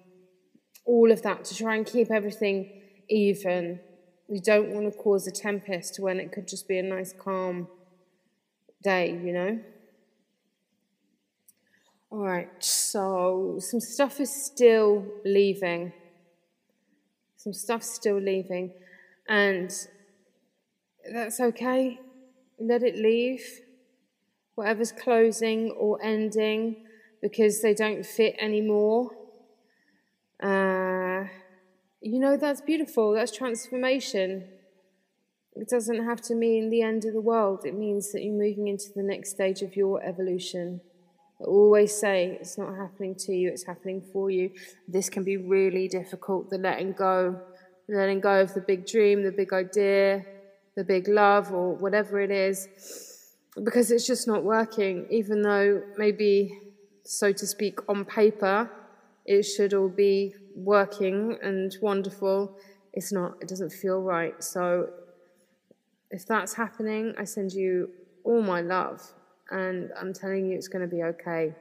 all 0.84 1.10
of 1.10 1.22
that 1.22 1.44
to 1.46 1.54
try 1.54 1.76
and 1.76 1.84
keep 1.84 2.10
everything 2.10 2.82
even. 3.08 3.80
You 4.28 4.40
don't 4.40 4.70
want 4.70 4.92
to 4.92 4.98
cause 4.98 5.26
a 5.26 5.30
tempest 5.30 5.98
when 5.98 6.20
it 6.20 6.32
could 6.32 6.48
just 6.48 6.68
be 6.68 6.78
a 6.78 6.82
nice, 6.82 7.12
calm 7.12 7.68
day, 8.82 9.10
you 9.10 9.32
know? 9.32 9.60
All 12.10 12.24
right, 12.24 12.48
so 12.60 13.56
some 13.58 13.80
stuff 13.80 14.20
is 14.20 14.30
still 14.30 15.04
leaving. 15.24 15.92
Some 17.36 17.52
stuff's 17.52 17.90
still 17.90 18.18
leaving. 18.18 18.72
And 19.28 19.72
that's 21.12 21.40
okay. 21.40 21.98
Let 22.58 22.82
it 22.82 22.96
leave. 22.96 23.44
Whatever's 24.54 24.92
closing 24.92 25.70
or 25.72 26.02
ending 26.02 26.84
because 27.20 27.60
they 27.60 27.74
don't 27.74 28.04
fit 28.04 28.36
anymore. 28.38 29.10
Uh, 30.42 31.24
you 32.00 32.18
know, 32.18 32.36
that's 32.36 32.60
beautiful. 32.60 33.12
That's 33.12 33.32
transformation. 33.32 34.48
It 35.54 35.68
doesn't 35.68 36.04
have 36.04 36.20
to 36.22 36.34
mean 36.34 36.70
the 36.70 36.82
end 36.82 37.04
of 37.06 37.14
the 37.14 37.20
world. 37.20 37.64
It 37.64 37.74
means 37.74 38.12
that 38.12 38.22
you're 38.22 38.34
moving 38.34 38.68
into 38.68 38.86
the 38.94 39.02
next 39.02 39.30
stage 39.30 39.62
of 39.62 39.74
your 39.74 40.02
evolution. 40.02 40.80
I 41.40 41.44
always 41.44 41.94
say 41.94 42.38
it's 42.40 42.56
not 42.56 42.76
happening 42.76 43.14
to 43.26 43.32
you, 43.32 43.50
it's 43.50 43.66
happening 43.66 44.02
for 44.12 44.30
you. 44.30 44.50
This 44.88 45.10
can 45.10 45.22
be 45.24 45.36
really 45.36 45.88
difficult, 45.88 46.48
the 46.48 46.58
letting 46.58 46.92
go, 46.92 47.40
letting 47.88 48.20
go 48.20 48.40
of 48.40 48.54
the 48.54 48.60
big 48.60 48.86
dream, 48.86 49.22
the 49.22 49.32
big 49.32 49.52
idea, 49.52 50.24
the 50.76 50.84
big 50.84 51.08
love, 51.08 51.52
or 51.52 51.74
whatever 51.74 52.20
it 52.20 52.30
is, 52.30 52.68
because 53.64 53.90
it's 53.90 54.06
just 54.06 54.28
not 54.28 54.44
working, 54.44 55.06
even 55.10 55.42
though 55.42 55.82
maybe, 55.96 56.58
so 57.04 57.32
to 57.32 57.46
speak, 57.46 57.78
on 57.88 58.04
paper, 58.04 58.70
it 59.24 59.42
should 59.42 59.74
all 59.74 59.88
be 59.88 60.34
working 60.54 61.38
and 61.42 61.76
wonderful. 61.80 62.56
It's 62.92 63.12
not, 63.12 63.34
it 63.40 63.48
doesn't 63.48 63.70
feel 63.70 64.00
right. 64.00 64.42
So 64.42 64.90
if 66.10 66.26
that's 66.26 66.54
happening, 66.54 67.14
I 67.18 67.24
send 67.24 67.52
you 67.52 67.90
all 68.24 68.42
my 68.42 68.60
love 68.60 69.02
and 69.50 69.90
I'm 70.00 70.12
telling 70.12 70.46
you 70.46 70.56
it's 70.56 70.68
going 70.68 70.88
to 70.88 70.94
be 70.94 71.02
okay. 71.02 71.54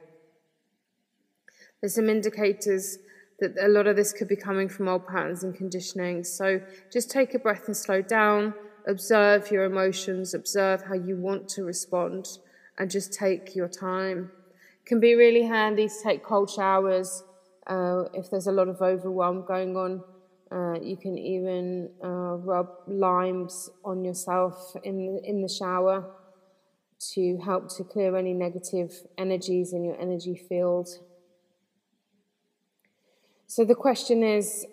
There's 1.80 1.94
some 1.94 2.08
indicators 2.08 2.98
that 3.40 3.54
a 3.60 3.68
lot 3.68 3.86
of 3.86 3.96
this 3.96 4.12
could 4.12 4.28
be 4.28 4.36
coming 4.36 4.68
from 4.68 4.88
old 4.88 5.06
patterns 5.06 5.42
and 5.42 5.54
conditioning. 5.54 6.24
So 6.24 6.60
just 6.92 7.10
take 7.10 7.34
a 7.34 7.38
breath 7.38 7.64
and 7.66 7.76
slow 7.76 8.00
down, 8.00 8.54
observe 8.86 9.50
your 9.50 9.64
emotions, 9.64 10.34
observe 10.34 10.82
how 10.82 10.94
you 10.94 11.16
want 11.16 11.48
to 11.50 11.64
respond, 11.64 12.38
and 12.78 12.90
just 12.90 13.12
take 13.12 13.54
your 13.54 13.68
time. 13.68 14.30
It 14.82 14.86
can 14.86 15.00
be 15.00 15.14
really 15.14 15.42
handy 15.42 15.88
to 15.88 15.94
take 16.02 16.22
cold 16.22 16.50
showers 16.50 17.24
uh, 17.66 18.04
if 18.14 18.30
there's 18.30 18.46
a 18.46 18.52
lot 18.52 18.68
of 18.68 18.80
overwhelm 18.80 19.44
going 19.44 19.76
on. 19.76 20.02
Uh, 20.50 20.78
you 20.80 20.96
can 20.96 21.18
even 21.18 21.90
uh, 22.04 22.36
rub 22.36 22.68
limes 22.86 23.68
on 23.84 24.04
yourself 24.04 24.76
in 24.84 25.20
in 25.24 25.42
the 25.42 25.48
shower 25.48 26.04
to 26.98 27.38
help 27.44 27.68
to 27.76 27.84
clear 27.84 28.16
any 28.16 28.32
negative 28.32 28.92
energies 29.18 29.72
in 29.72 29.84
your 29.84 30.00
energy 30.00 30.36
field. 30.36 30.88
So 33.48 33.64
the 33.64 33.74
question 33.74 34.22
is, 34.22 34.66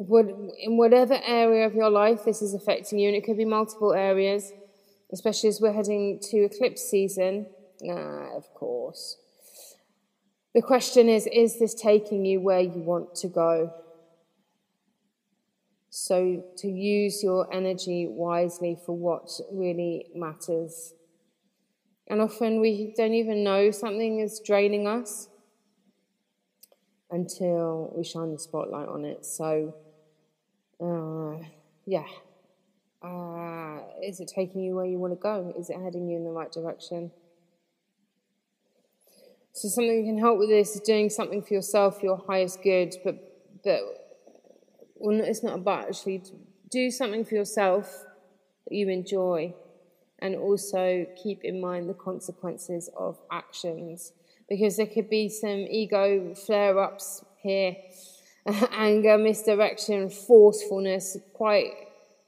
in 0.00 0.76
whatever 0.76 1.20
area 1.26 1.66
of 1.66 1.74
your 1.74 1.90
life 1.90 2.24
this 2.24 2.40
is 2.40 2.54
affecting 2.54 2.98
you, 2.98 3.08
and 3.08 3.16
it 3.16 3.24
could 3.24 3.36
be 3.36 3.44
multiple 3.44 3.92
areas, 3.92 4.52
especially 5.12 5.50
as 5.50 5.60
we're 5.60 5.72
heading 5.72 6.18
to 6.30 6.44
eclipse 6.44 6.82
season, 6.82 7.46
uh, 7.86 8.36
of 8.36 8.52
course. 8.54 9.18
The 10.54 10.62
question 10.62 11.08
is, 11.08 11.28
is 11.32 11.58
this 11.58 11.74
taking 11.74 12.24
you 12.24 12.40
where 12.40 12.60
you 12.60 12.80
want 12.80 13.14
to 13.16 13.28
go? 13.28 13.74
So, 15.90 16.44
to 16.58 16.68
use 16.68 17.22
your 17.22 17.52
energy 17.52 18.06
wisely 18.08 18.78
for 18.86 18.96
what 18.96 19.28
really 19.52 20.06
matters. 20.14 20.94
And 22.08 22.20
often 22.20 22.60
we 22.60 22.94
don't 22.96 23.14
even 23.14 23.44
know 23.44 23.70
something 23.70 24.20
is 24.20 24.40
draining 24.44 24.86
us 24.86 25.28
until 27.10 27.92
we 27.94 28.04
shine 28.04 28.32
the 28.32 28.38
spotlight 28.38 28.88
on 28.88 29.04
it. 29.04 29.26
So, 29.26 29.74
uh, 30.80 31.44
yeah. 31.86 32.06
Uh, 33.02 33.80
is 34.04 34.20
it 34.20 34.30
taking 34.34 34.62
you 34.62 34.74
where 34.74 34.84
you 34.84 34.98
want 34.98 35.12
to 35.12 35.18
go? 35.18 35.54
Is 35.58 35.70
it 35.70 35.76
heading 35.80 36.08
you 36.08 36.16
in 36.16 36.24
the 36.24 36.30
right 36.30 36.52
direction? 36.52 37.10
So 39.52 39.68
something 39.68 40.02
that 40.02 40.08
can 40.08 40.18
help 40.18 40.38
with 40.38 40.48
this 40.48 40.74
is 40.74 40.80
doing 40.80 41.10
something 41.10 41.42
for 41.42 41.54
yourself, 41.54 42.02
your 42.02 42.22
highest 42.26 42.62
good, 42.62 42.94
but 43.04 43.16
but 43.64 43.80
well, 44.94 45.20
it's 45.20 45.42
not 45.42 45.54
about 45.54 45.88
actually 45.88 46.22
do 46.70 46.90
something 46.90 47.24
for 47.24 47.34
yourself 47.34 48.04
that 48.68 48.74
you 48.74 48.88
enjoy 48.88 49.54
and 50.20 50.36
also 50.36 51.06
keep 51.20 51.42
in 51.44 51.60
mind 51.60 51.88
the 51.88 51.94
consequences 51.94 52.90
of 52.96 53.18
actions 53.30 54.12
because 54.48 54.76
there 54.76 54.86
could 54.86 55.08
be 55.08 55.28
some 55.28 55.66
ego 55.70 56.34
flare 56.34 56.78
ups 56.78 57.24
here, 57.42 57.76
anger, 58.72 59.18
misdirection, 59.18 60.10
forcefulness, 60.10 61.16
quite 61.34 61.70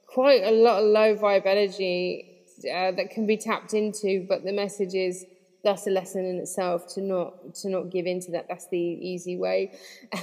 quite 0.07 0.43
a 0.43 0.51
lot 0.51 0.83
of 0.83 0.89
low 0.89 1.15
vibe 1.15 1.45
energy 1.45 2.45
uh, 2.71 2.91
that 2.91 3.09
can 3.09 3.25
be 3.25 3.37
tapped 3.37 3.73
into. 3.73 4.25
But 4.27 4.43
the 4.43 4.53
message 4.53 4.93
is 4.93 5.25
that's 5.63 5.87
a 5.87 5.89
lesson 5.89 6.25
in 6.25 6.37
itself 6.37 6.87
to 6.95 7.01
not 7.01 7.55
to 7.55 7.69
not 7.69 7.89
give 7.89 8.05
into 8.05 8.31
that. 8.31 8.47
That's 8.47 8.67
the 8.67 8.77
easy 8.77 9.37
way. 9.37 9.77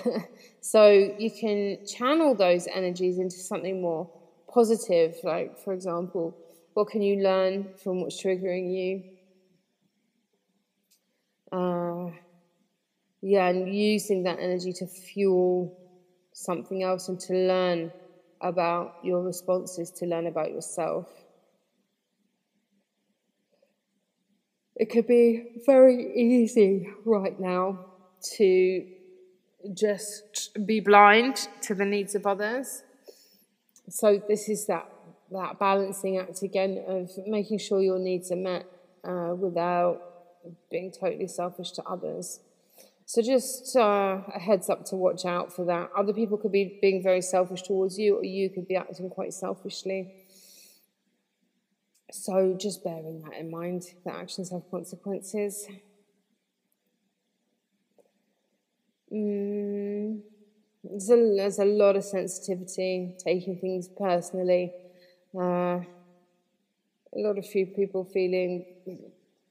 so 0.61 1.14
you 1.18 1.31
can 1.31 1.85
channel 1.87 2.35
those 2.35 2.66
energies 2.66 3.18
into 3.18 3.37
something 3.37 3.81
more 3.81 4.09
positive, 4.48 5.16
like 5.24 5.59
for 5.59 5.72
example 5.72 6.37
what 6.74 6.88
can 6.88 7.03
you 7.03 7.22
learn 7.22 7.68
from 7.83 8.00
what's 8.00 8.22
triggering 8.22 8.72
you? 8.72 9.03
Uh, 11.53 12.11
yeah, 13.22 13.48
and 13.48 13.74
using 13.74 14.22
that 14.24 14.38
energy 14.38 14.72
to 14.74 14.87
fuel 14.87 15.76
something 16.33 16.83
else 16.83 17.09
and 17.09 17.20
to 17.20 17.35
learn 17.35 17.92
about 18.40 18.94
your 19.02 19.22
responses, 19.22 19.90
to 19.90 20.06
learn 20.06 20.26
about 20.26 20.50
yourself. 20.50 21.06
It 24.76 24.88
could 24.88 25.06
be 25.06 25.61
very 25.66 26.16
easy 26.16 26.88
right 27.04 27.38
now 27.38 27.80
to 28.37 28.87
just 29.74 30.56
be 30.64 30.80
blind 30.80 31.48
to 31.62 31.74
the 31.74 31.85
needs 31.85 32.14
of 32.14 32.26
others. 32.26 32.83
So, 33.90 34.22
this 34.26 34.48
is 34.48 34.66
that 34.66 34.90
that 35.33 35.59
balancing 35.59 36.18
act 36.18 36.42
again 36.42 36.83
of 36.88 37.11
making 37.26 37.59
sure 37.59 37.80
your 37.80 37.98
needs 37.98 38.33
are 38.33 38.37
met 38.37 38.66
uh, 39.04 39.35
without 39.37 40.00
being 40.70 40.90
totally 40.90 41.28
selfish 41.28 41.70
to 41.72 41.83
others. 41.85 42.40
So 43.11 43.23
just 43.23 43.75
uh, 43.75 44.20
a 44.33 44.38
heads 44.38 44.70
up 44.70 44.85
to 44.85 44.94
watch 44.94 45.25
out 45.25 45.53
for 45.53 45.64
that. 45.64 45.90
Other 45.99 46.12
people 46.12 46.38
could 46.38 46.53
be 46.53 46.79
being 46.81 47.03
very 47.03 47.23
selfish 47.23 47.62
towards 47.62 47.99
you, 47.99 48.14
or 48.14 48.25
you 48.25 48.49
could 48.51 48.68
be 48.68 48.77
acting 48.77 49.11
quite 49.11 49.33
selfishly. 49.35 50.14
So 52.12 52.57
just 52.57 52.85
bearing 52.85 53.20
that 53.23 53.37
in 53.37 53.51
mind, 53.51 53.83
that 54.05 54.14
actions 54.14 54.53
have 54.53 54.62
consequences. 54.70 55.66
Mm, 59.12 60.20
there's, 60.85 61.11
a, 61.11 61.35
there's 61.37 61.59
a 61.59 61.64
lot 61.64 61.96
of 61.96 62.05
sensitivity, 62.05 63.16
taking 63.18 63.59
things 63.59 63.88
personally. 63.88 64.73
Uh, 65.35 65.81
a 65.81 67.16
lot 67.16 67.38
of 67.38 67.44
few 67.44 67.66
people 67.66 68.05
feeling 68.05 68.66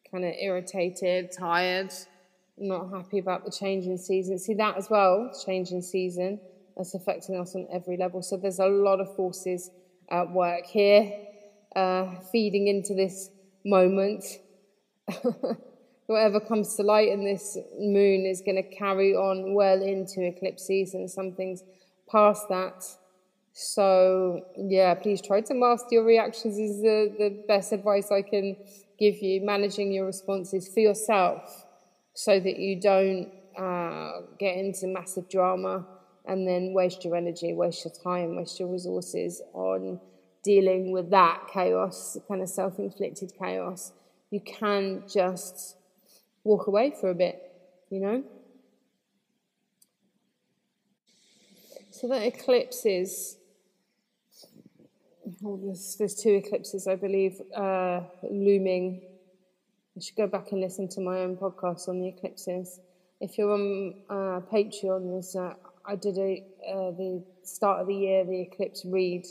kind 0.09 0.23
of 0.23 0.33
irritated, 0.39 1.33
tired, 1.37 1.91
not 2.59 2.91
happy 2.91 3.19
about 3.19 3.45
the 3.45 3.51
change 3.51 3.85
in 3.85 3.97
season. 3.97 4.37
See 4.37 4.53
that 4.55 4.77
as 4.77 4.89
well, 4.89 5.31
change 5.45 5.71
in 5.71 5.81
season, 5.81 6.39
that's 6.75 6.93
affecting 6.93 7.35
us 7.39 7.55
on 7.55 7.67
every 7.71 7.97
level. 7.97 8.21
So 8.21 8.37
there's 8.37 8.59
a 8.59 8.67
lot 8.67 8.99
of 8.99 9.15
forces 9.15 9.69
at 10.09 10.31
work 10.31 10.65
here, 10.65 11.11
uh, 11.75 12.15
feeding 12.31 12.67
into 12.67 12.93
this 12.93 13.29
moment. 13.65 14.23
Whatever 16.07 16.39
comes 16.39 16.75
to 16.75 16.83
light 16.83 17.09
in 17.09 17.23
this 17.23 17.57
moon 17.77 18.25
is 18.25 18.41
going 18.41 18.55
to 18.55 18.75
carry 18.75 19.13
on 19.13 19.53
well 19.53 19.81
into 19.81 20.23
eclipse 20.23 20.65
season. 20.65 21.07
Some 21.07 21.33
things 21.33 21.63
past 22.09 22.49
that 22.49 22.83
so 23.61 24.45
yeah, 24.55 24.93
please 24.93 25.21
try 25.21 25.41
to 25.41 25.53
master 25.53 25.87
your 25.91 26.05
reactions 26.05 26.57
is 26.57 26.81
the, 26.81 27.13
the 27.17 27.43
best 27.45 27.73
advice 27.73 28.09
I 28.09 28.21
can 28.21 28.55
give 28.97 29.21
you. 29.21 29.41
Managing 29.41 29.91
your 29.91 30.05
responses 30.05 30.69
for 30.73 30.79
yourself 30.79 31.65
so 32.19 32.37
that 32.37 32.59
you 32.59 32.77
don't 32.77 33.31
uh, 33.57 34.11
get 34.37 34.57
into 34.57 34.87
massive 34.87 35.29
drama 35.29 35.85
and 36.25 36.45
then 36.45 36.73
waste 36.73 37.05
your 37.05 37.15
energy, 37.15 37.53
waste 37.53 37.85
your 37.85 37.93
time, 37.93 38.35
waste 38.35 38.59
your 38.59 38.67
resources 38.67 39.41
on 39.53 39.97
dealing 40.43 40.91
with 40.91 41.09
that 41.11 41.47
chaos, 41.53 42.17
kind 42.27 42.41
of 42.41 42.49
self-inflicted 42.49 43.31
chaos. 43.39 43.93
You 44.31 44.41
can 44.41 45.03
just 45.07 45.77
walk 46.43 46.67
away 46.67 46.93
for 46.99 47.09
a 47.09 47.15
bit, 47.15 47.41
you 47.89 48.01
know? 48.01 48.23
So 51.91 52.09
that 52.09 52.23
eclipse 52.23 52.85
is 52.85 53.37
oh, 55.45 55.57
there's, 55.63 55.95
there's 55.97 56.15
two 56.15 56.31
eclipses, 56.31 56.85
I 56.85 56.95
believe, 56.95 57.39
uh, 57.55 58.01
looming. 58.29 59.03
I 59.99 60.01
should 60.01 60.15
go 60.15 60.27
back 60.27 60.53
and 60.53 60.61
listen 60.61 60.87
to 60.91 61.01
my 61.01 61.19
own 61.19 61.35
podcast 61.35 61.89
on 61.89 61.99
the 61.99 62.07
eclipses. 62.07 62.79
If 63.19 63.37
you're 63.37 63.51
on 63.51 63.95
uh, 64.09 64.39
Patreon, 64.49 65.11
there's, 65.11 65.35
uh, 65.35 65.55
I 65.85 65.97
did 65.97 66.17
a, 66.17 66.41
uh, 66.65 66.91
the 66.91 67.21
start 67.43 67.81
of 67.81 67.87
the 67.87 67.95
year, 67.95 68.23
the 68.23 68.43
eclipse 68.43 68.85
read. 68.85 69.25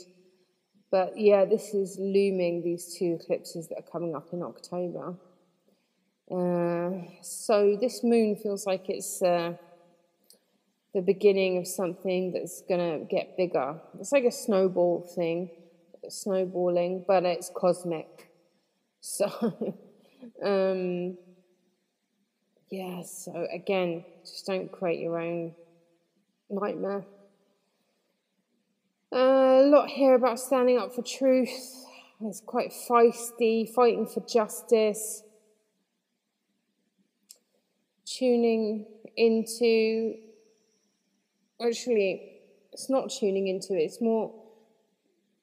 But 0.91 1.17
yeah, 1.17 1.45
this 1.45 1.73
is 1.73 1.97
looming, 1.99 2.61
these 2.63 2.95
two 2.99 3.17
eclipses 3.19 3.67
that 3.69 3.79
are 3.79 3.91
coming 3.91 4.15
up 4.15 4.27
in 4.31 4.43
October. 4.43 5.15
Uh, 6.29 7.01
so 7.23 7.75
this 7.81 8.03
moon 8.03 8.35
feels 8.35 8.67
like 8.67 8.89
it's 8.89 9.23
uh, 9.23 9.53
the 10.93 11.01
beginning 11.01 11.57
of 11.57 11.67
something 11.67 12.31
that's 12.31 12.61
going 12.69 12.99
to 12.99 13.05
get 13.05 13.35
bigger. 13.35 13.81
It's 13.99 14.11
like 14.11 14.25
a 14.25 14.31
snowball 14.31 15.11
thing, 15.15 15.49
snowballing, 16.07 17.05
but 17.07 17.25
it's 17.25 17.49
cosmic. 17.55 18.29
So, 19.01 19.75
um, 20.43 21.17
yeah, 22.69 23.01
so 23.01 23.47
again, 23.51 24.05
just 24.23 24.45
don't 24.45 24.71
create 24.71 24.99
your 24.99 25.19
own 25.19 25.53
nightmare. 26.49 27.05
Uh, 29.11 29.17
a 29.17 29.65
lot 29.65 29.89
here 29.89 30.13
about 30.13 30.39
standing 30.39 30.77
up 30.77 30.93
for 30.93 31.01
truth. 31.01 31.85
It's 32.21 32.41
quite 32.41 32.71
feisty, 32.71 33.67
fighting 33.73 34.05
for 34.05 34.19
justice, 34.21 35.23
tuning 38.05 38.85
into. 39.17 40.15
Actually, 41.61 42.39
it's 42.71 42.89
not 42.89 43.09
tuning 43.09 43.47
into 43.47 43.73
it, 43.73 43.83
it's 43.83 43.99
more 43.99 44.31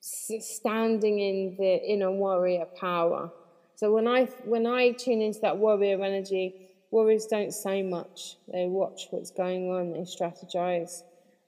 standing 0.01 1.19
in 1.19 1.57
the 1.59 1.83
inner 1.85 2.13
warrior 2.13 2.67
power. 2.79 3.31
So 3.77 3.93
when 3.93 4.09
I 4.09 4.25
when 4.45 4.67
I 4.67 4.93
tune 4.93 5.21
into 5.21 5.41
that 5.41 5.59
warrior 5.59 6.03
energy, 6.03 6.55
warriors 6.91 7.27
don't 7.27 7.53
say 7.53 7.83
much. 7.83 8.37
They 8.51 8.67
watch 8.67 9.09
what's 9.11 9.31
going 9.31 9.71
on. 9.71 9.93
They 9.93 10.01
strategize. 10.01 11.03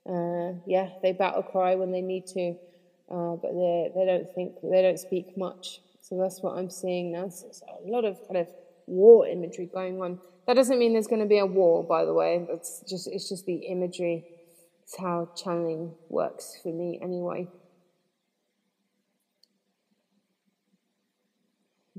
Uh, 0.07 0.53
yeah, 0.65 0.89
they 1.01 1.11
battle 1.11 1.43
cry 1.43 1.75
when 1.75 1.91
they 1.91 2.01
need 2.01 2.27
to, 2.27 2.55
uh, 3.11 3.35
but 3.35 3.51
they 3.51 3.91
they 3.95 4.05
don't 4.05 4.27
think 4.35 4.53
they 4.61 4.81
don't 4.83 4.99
speak 4.99 5.35
much. 5.37 5.81
So 6.01 6.17
that's 6.17 6.41
what 6.41 6.55
I'm 6.57 6.69
seeing 6.69 7.11
now. 7.11 7.29
So 7.29 7.47
a 7.83 7.89
lot 7.89 8.05
of 8.05 8.17
kind 8.27 8.37
of 8.37 8.47
war 8.85 9.27
imagery 9.27 9.65
going 9.65 9.99
on. 10.01 10.19
That 10.45 10.55
doesn't 10.55 10.77
mean 10.79 10.93
there's 10.93 11.07
going 11.07 11.21
to 11.21 11.27
be 11.27 11.39
a 11.39 11.45
war, 11.45 11.83
by 11.83 12.05
the 12.05 12.13
way. 12.13 12.45
That's 12.47 12.83
just 12.87 13.07
it's 13.07 13.27
just 13.27 13.47
the 13.47 13.55
imagery. 13.55 14.23
It's 14.83 14.97
how 14.97 15.29
channeling 15.35 15.93
works 16.09 16.59
for 16.61 16.69
me, 16.69 16.99
anyway. 17.01 17.47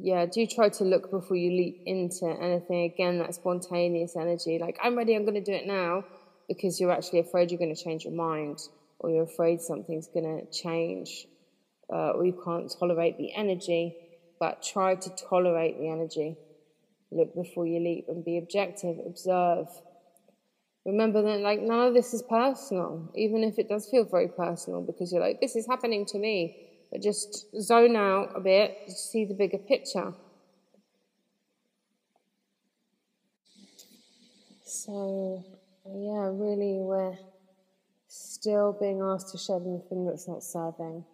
Yeah, 0.03 0.27
do 0.27 0.47
try 0.47 0.69
to 0.71 0.85
look 0.85 1.11
before 1.11 1.37
you 1.37 1.51
leap 1.51 1.83
into 1.87 2.27
anything. 2.27 2.85
Again, 2.85 3.19
that 3.19 3.35
spontaneous 3.35 4.17
energy, 4.17 4.59
like 4.59 4.79
I'm 4.83 4.97
ready, 4.97 5.15
I'm 5.15 5.25
going 5.25 5.35
to 5.35 5.41
do 5.41 5.53
it 5.53 5.67
now, 5.67 6.05
because 6.49 6.81
you're 6.81 6.93
actually 6.93 7.21
afraid 7.21 7.51
you're 7.51 7.59
going 7.59 7.75
to 7.75 7.83
change 7.83 8.05
your 8.05 8.15
mind, 8.15 8.59
or 8.99 9.11
you're 9.11 9.25
afraid 9.25 9.61
something's 9.61 10.09
going 10.09 10.25
to 10.25 10.51
change, 10.51 11.27
uh, 11.93 12.11
or 12.11 12.25
you 12.25 12.41
can't 12.45 12.73
tolerate 12.79 13.19
the 13.19 13.35
energy. 13.35 13.97
But 14.39 14.63
try 14.63 14.95
to 14.95 15.11
tolerate 15.29 15.79
the 15.79 15.89
energy. 15.91 16.39
Look 17.11 17.35
before 17.35 17.67
you 17.67 17.79
leap 17.79 18.07
and 18.09 18.25
be 18.25 18.39
objective. 18.39 18.97
Observe. 19.05 19.67
Remember 20.87 21.21
that, 21.21 21.41
like, 21.41 21.61
none 21.61 21.89
of 21.89 21.93
this 21.93 22.15
is 22.15 22.23
personal, 22.23 23.11
even 23.15 23.45
if 23.45 23.59
it 23.59 23.69
does 23.69 23.87
feel 23.91 24.05
very 24.05 24.29
personal, 24.29 24.81
because 24.81 25.13
you're 25.13 25.21
like, 25.21 25.43
this 25.43 25.57
is 25.57 25.67
happening 25.67 26.07
to 26.07 26.19
me 26.19 26.70
but 26.91 27.03
just 27.03 27.47
zone 27.61 27.97
out 27.97 28.33
a 28.35 28.41
bit 28.41 28.87
to 28.87 28.93
see 28.93 29.25
the 29.25 29.35
bigger 29.35 29.59
picture. 29.59 30.13
So, 34.65 35.45
yeah, 35.87 36.31
really, 36.33 36.79
we're 36.81 37.17
still 38.09 38.77
being 38.79 39.01
asked 39.01 39.31
to 39.33 39.39
shed 39.39 39.63
anything 39.67 40.07
that's 40.07 40.27
not 40.27 40.43
serving. 40.43 41.05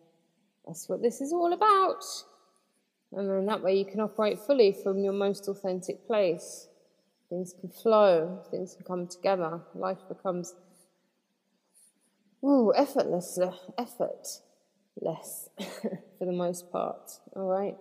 That's 0.67 0.89
what 0.89 1.03
this 1.03 1.21
is 1.21 1.33
all 1.33 1.53
about. 1.53 2.05
And 3.13 3.31
then 3.31 3.47
that 3.47 3.63
way 3.63 3.79
you 3.79 3.85
can 3.85 4.01
operate 4.01 4.39
fully 4.39 4.73
from 4.73 4.99
your 4.99 5.13
most 5.13 5.49
authentic 5.49 6.07
place. 6.07 6.69
Things 7.29 7.55
can 7.59 7.71
flow, 7.71 8.43
things 8.51 8.75
can 8.75 8.85
come 8.85 9.07
together. 9.07 9.61
Life 9.75 9.99
becomes 10.09 10.55
ooh, 12.45 12.73
effortless, 12.75 13.39
uh, 13.39 13.53
effort 13.79 14.41
less 15.01 15.49
for 16.19 16.25
the 16.25 16.33
most 16.33 16.71
part. 16.71 17.11
All 17.35 17.47
right. 17.47 17.77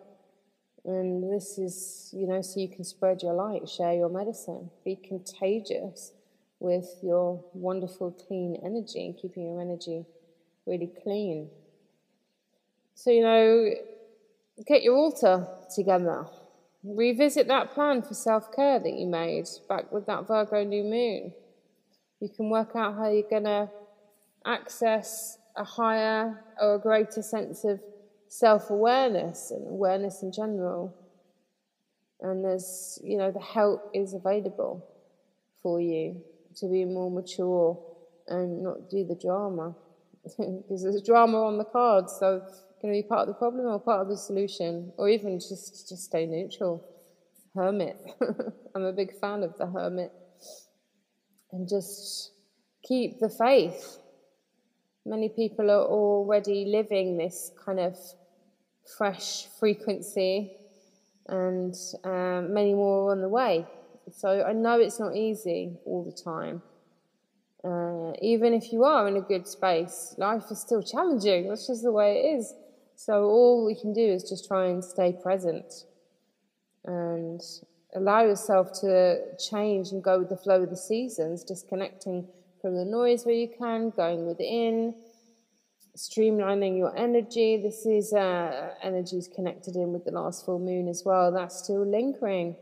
And 0.86 1.32
this 1.34 1.58
is, 1.58 2.10
you 2.13 2.28
know, 2.28 2.41
so 2.41 2.60
you 2.60 2.69
can 2.69 2.84
spread 2.84 3.23
your 3.23 3.34
light, 3.34 3.67
share 3.67 3.93
your 3.93 4.10
medicine, 4.10 4.69
be 4.84 4.95
contagious 4.95 6.12
with 6.60 6.99
your 7.01 7.43
wonderful 7.54 8.12
clean 8.12 8.58
energy 8.63 9.06
and 9.06 9.17
keeping 9.17 9.47
your 9.47 9.60
energy 9.60 10.06
really 10.65 10.91
clean. 11.04 11.49
So, 12.93 13.10
you 13.10 13.23
know, 13.23 13.71
get 14.67 14.84
your 14.84 14.95
altar 14.95 15.47
together. 15.75 16.28
Revisit 16.84 17.47
that 17.47 17.73
plan 17.73 18.04
for 18.04 18.13
self 18.13 18.56
care 18.56 18.80
that 18.80 18.93
you 18.93 19.08
made 19.08 19.47
back 19.67 19.91
with 19.91 20.06
that 20.06 20.28
Virgo 20.28 20.63
new 20.63 20.84
moon. 20.84 21.34
You 22.19 22.30
can 22.30 22.49
work 22.49 22.75
out 22.75 22.95
how 22.95 23.10
you're 23.10 23.30
going 23.30 23.43
to 23.45 23.69
access 24.45 25.39
a 25.57 25.63
higher 25.63 26.43
or 26.61 26.75
a 26.75 26.79
greater 26.79 27.21
sense 27.21 27.63
of 27.63 27.79
self 28.27 28.69
awareness 28.69 29.51
and 29.51 29.67
awareness 29.67 30.21
in 30.23 30.31
general. 30.31 30.93
And 32.21 32.43
there's, 32.43 32.99
you 33.03 33.17
know, 33.17 33.31
the 33.31 33.41
help 33.41 33.91
is 33.93 34.13
available 34.13 34.85
for 35.61 35.81
you 35.81 36.21
to 36.57 36.67
be 36.67 36.85
more 36.85 37.11
mature 37.11 37.77
and 38.27 38.63
not 38.63 38.89
do 38.89 39.05
the 39.05 39.15
drama. 39.15 39.75
because 40.23 40.83
there's 40.83 41.01
drama 41.01 41.43
on 41.43 41.57
the 41.57 41.65
cards, 41.65 42.15
so 42.19 42.41
can 42.81 42.91
be 42.91 43.03
part 43.03 43.21
of 43.21 43.27
the 43.27 43.33
problem 43.33 43.65
or 43.65 43.79
part 43.79 44.01
of 44.01 44.07
the 44.07 44.17
solution, 44.17 44.91
or 44.97 45.09
even 45.09 45.39
just 45.39 45.89
just 45.89 46.03
stay 46.03 46.25
neutral. 46.25 46.83
Hermit. 47.53 47.97
I'm 48.75 48.83
a 48.83 48.91
big 48.91 49.17
fan 49.19 49.43
of 49.43 49.57
the 49.57 49.65
hermit. 49.65 50.11
And 51.51 51.69
just 51.69 52.31
keep 52.83 53.19
the 53.19 53.29
faith 53.29 53.99
Many 55.05 55.29
people 55.29 55.69
are 55.69 55.85
already 55.85 56.65
living 56.65 57.17
this 57.17 57.51
kind 57.63 57.79
of 57.79 57.95
fresh 58.97 59.45
frequency, 59.59 60.57
and 61.27 61.75
um, 62.03 62.53
many 62.53 62.73
more 62.73 63.09
are 63.09 63.11
on 63.11 63.21
the 63.21 63.29
way. 63.29 63.65
So 64.11 64.43
I 64.43 64.53
know 64.53 64.79
it's 64.79 64.99
not 64.99 65.15
easy 65.15 65.77
all 65.85 66.03
the 66.03 66.11
time. 66.11 66.61
Uh, 67.63 68.13
even 68.21 68.53
if 68.53 68.71
you 68.71 68.83
are 68.83 69.07
in 69.07 69.17
a 69.17 69.21
good 69.21 69.47
space, 69.47 70.15
life 70.17 70.43
is 70.51 70.59
still 70.59 70.81
challenging. 70.81 71.49
That's 71.49 71.67
just 71.67 71.83
the 71.83 71.91
way 71.91 72.17
it 72.17 72.37
is. 72.37 72.53
So 72.95 73.25
all 73.25 73.65
we 73.65 73.75
can 73.75 73.93
do 73.93 74.01
is 74.01 74.27
just 74.29 74.47
try 74.47 74.67
and 74.67 74.83
stay 74.83 75.13
present 75.13 75.85
and 76.83 77.41
allow 77.95 78.23
yourself 78.23 78.71
to 78.81 79.19
change 79.37 79.91
and 79.91 80.03
go 80.03 80.19
with 80.19 80.29
the 80.29 80.37
flow 80.37 80.63
of 80.63 80.69
the 80.69 80.77
seasons, 80.77 81.43
disconnecting 81.43 82.27
from 82.65 82.75
the 82.75 82.84
noise 82.84 83.28
where 83.28 83.36
you 83.36 83.47
can, 83.60 83.91
going 83.91 84.25
within, 84.25 84.95
streamlining 85.95 86.75
your 86.75 86.97
energy. 86.97 87.62
This 87.62 87.86
is 87.86 88.12
uh, 88.12 88.69
energies 88.82 89.30
connected 89.36 89.75
in 89.75 89.93
with 89.93 90.04
the 90.04 90.10
last 90.10 90.47
full 90.47 90.58
moon 90.58 90.88
as 90.88 91.04
well. 91.06 91.32
That's 91.32 91.60
still 91.63 91.86
lingering. 91.86 92.56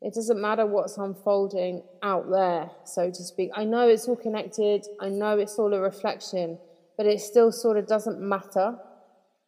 It 0.00 0.14
doesn't 0.14 0.40
matter 0.40 0.64
what's 0.64 0.96
unfolding 0.96 1.82
out 2.04 2.30
there, 2.30 2.70
so 2.84 3.10
to 3.10 3.22
speak. 3.24 3.50
I 3.56 3.64
know 3.64 3.88
it's 3.88 4.06
all 4.06 4.14
connected. 4.14 4.86
I 5.00 5.08
know 5.08 5.38
it's 5.38 5.58
all 5.58 5.74
a 5.74 5.80
reflection, 5.80 6.56
but 6.96 7.04
it 7.04 7.20
still 7.20 7.50
sort 7.50 7.76
of 7.76 7.88
doesn't 7.88 8.20
matter. 8.20 8.78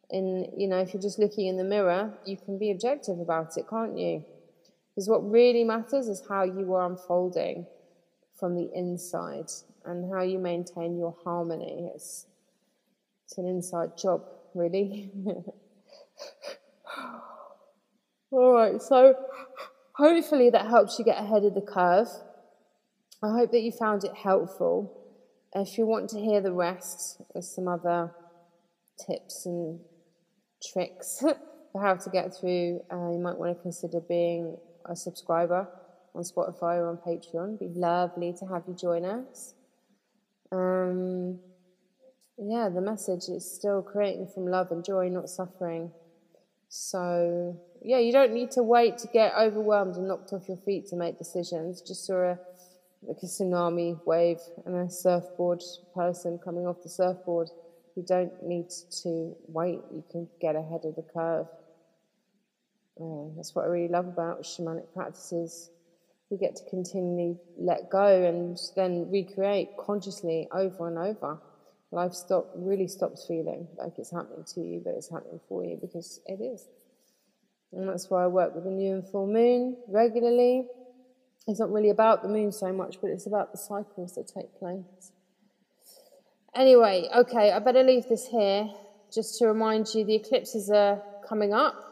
In 0.09 0.51
you 0.57 0.67
know, 0.67 0.79
if 0.79 0.93
you're 0.93 1.01
just 1.01 1.19
looking 1.19 1.47
in 1.47 1.55
the 1.55 1.63
mirror, 1.63 2.13
you 2.25 2.35
can 2.35 2.59
be 2.59 2.71
objective 2.71 3.17
about 3.21 3.55
it, 3.55 3.65
can't 3.69 3.97
you? 3.97 4.25
Because 4.93 5.07
what 5.07 5.19
really 5.19 5.63
matters 5.63 6.09
is 6.09 6.21
how 6.27 6.43
you 6.43 6.73
are 6.73 6.85
unfolding 6.85 7.65
from 8.39 8.55
the 8.55 8.69
inside 8.73 9.49
and 9.85 10.11
how 10.13 10.21
you 10.21 10.39
maintain 10.39 10.97
your 10.97 11.15
harmony. 11.23 11.89
It's, 11.93 12.25
it's 13.25 13.37
an 13.37 13.47
inside 13.47 13.97
job, 13.97 14.23
really. 14.53 15.11
All 18.31 18.53
right, 18.53 18.81
so 18.81 19.15
hopefully 19.93 20.49
that 20.49 20.67
helps 20.67 20.99
you 20.99 21.05
get 21.05 21.17
ahead 21.17 21.45
of 21.45 21.53
the 21.53 21.61
curve. 21.61 22.09
I 23.23 23.31
hope 23.31 23.51
that 23.51 23.61
you 23.61 23.71
found 23.71 24.03
it 24.03 24.13
helpful. 24.13 24.93
If 25.55 25.77
you 25.77 25.85
want 25.85 26.09
to 26.09 26.19
hear 26.19 26.41
the 26.41 26.51
rest, 26.51 27.21
there's 27.33 27.49
some 27.49 27.67
other 27.67 28.11
tips 29.07 29.45
and 29.45 29.79
tricks 30.71 31.19
for 31.71 31.81
how 31.81 31.95
to 31.95 32.09
get 32.09 32.35
through. 32.35 32.81
Uh, 32.91 33.11
you 33.11 33.19
might 33.19 33.37
want 33.37 33.55
to 33.55 33.61
consider 33.61 34.01
being 34.01 34.57
a 34.85 34.95
subscriber 34.95 35.67
on 36.17 36.23
Spotify 36.23 36.77
or 36.77 36.89
on 36.89 36.97
Patreon. 36.97 37.55
It'd 37.55 37.59
be 37.59 37.79
lovely 37.79 38.33
to 38.39 38.45
have 38.47 38.63
you 38.67 38.73
join 38.73 39.05
us. 39.05 39.53
Um, 40.51 41.39
yeah, 42.37 42.69
the 42.69 42.81
message 42.81 43.29
is 43.29 43.49
still 43.49 43.81
creating 43.81 44.27
from 44.33 44.47
love 44.47 44.71
and 44.71 44.83
joy, 44.83 45.09
not 45.09 45.29
suffering. 45.29 45.91
So, 46.69 47.57
yeah, 47.83 47.99
you 47.99 48.11
don't 48.11 48.33
need 48.33 48.51
to 48.51 48.63
wait 48.63 48.97
to 48.99 49.07
get 49.07 49.33
overwhelmed 49.37 49.95
and 49.95 50.07
knocked 50.07 50.33
off 50.33 50.47
your 50.47 50.57
feet 50.57 50.87
to 50.87 50.95
make 50.95 51.17
decisions. 51.17 51.81
Just 51.81 52.05
saw 52.05 52.31
a 52.31 52.39
like 53.03 53.17
a 53.21 53.27
tsunami 53.27 53.99
wave 54.05 54.39
and 54.65 54.75
a 54.75 54.89
surfboard 54.89 55.61
person 55.93 56.39
coming 56.43 56.65
off 56.65 56.81
the 56.81 56.89
surfboard. 56.89 57.47
You 57.95 58.03
don't 58.03 58.43
need 58.43 58.69
to 59.03 59.35
wait, 59.47 59.79
you 59.91 60.03
can 60.11 60.27
get 60.41 60.55
ahead 60.55 60.81
of 60.83 60.95
the 60.95 61.03
curve. 61.03 61.47
That's 63.35 63.53
what 63.53 63.65
I 63.65 63.67
really 63.67 63.87
love 63.87 64.07
about 64.07 64.41
shamanic 64.41 64.91
practices. 64.93 65.69
You 66.29 66.37
get 66.37 66.55
to 66.57 66.63
continually 66.69 67.37
let 67.57 67.89
go 67.89 68.23
and 68.25 68.57
then 68.75 69.09
recreate 69.09 69.69
consciously 69.77 70.47
over 70.51 70.87
and 70.87 70.97
over. 70.97 71.39
Life 71.91 72.13
stop 72.13 72.51
really 72.55 72.87
stops 72.87 73.25
feeling 73.25 73.67
like 73.77 73.93
it's 73.97 74.11
happening 74.11 74.43
to 74.55 74.61
you, 74.61 74.81
but 74.83 74.93
it's 74.95 75.09
happening 75.09 75.39
for 75.47 75.63
you 75.63 75.77
because 75.79 76.19
it 76.25 76.41
is. 76.41 76.67
And 77.71 77.87
that's 77.87 78.09
why 78.09 78.23
I 78.23 78.27
work 78.27 78.55
with 78.55 78.65
the 78.65 78.71
new 78.71 78.95
and 78.95 79.07
full 79.07 79.27
moon 79.27 79.77
regularly. 79.87 80.67
It's 81.47 81.59
not 81.59 81.71
really 81.71 81.91
about 81.91 82.23
the 82.23 82.29
moon 82.29 82.51
so 82.51 82.73
much, 82.73 82.99
but 82.99 83.09
it's 83.09 83.25
about 83.25 83.53
the 83.53 83.57
cycles 83.57 84.15
that 84.15 84.27
take 84.27 84.57
place. 84.59 85.11
Anyway, 86.53 87.07
okay, 87.15 87.51
I 87.51 87.59
better 87.59 87.83
leave 87.83 88.09
this 88.09 88.27
here 88.27 88.69
just 89.13 89.39
to 89.39 89.47
remind 89.47 89.93
you 89.93 90.03
the 90.03 90.15
eclipses 90.15 90.69
are 90.69 91.01
coming 91.27 91.53
up. 91.53 91.86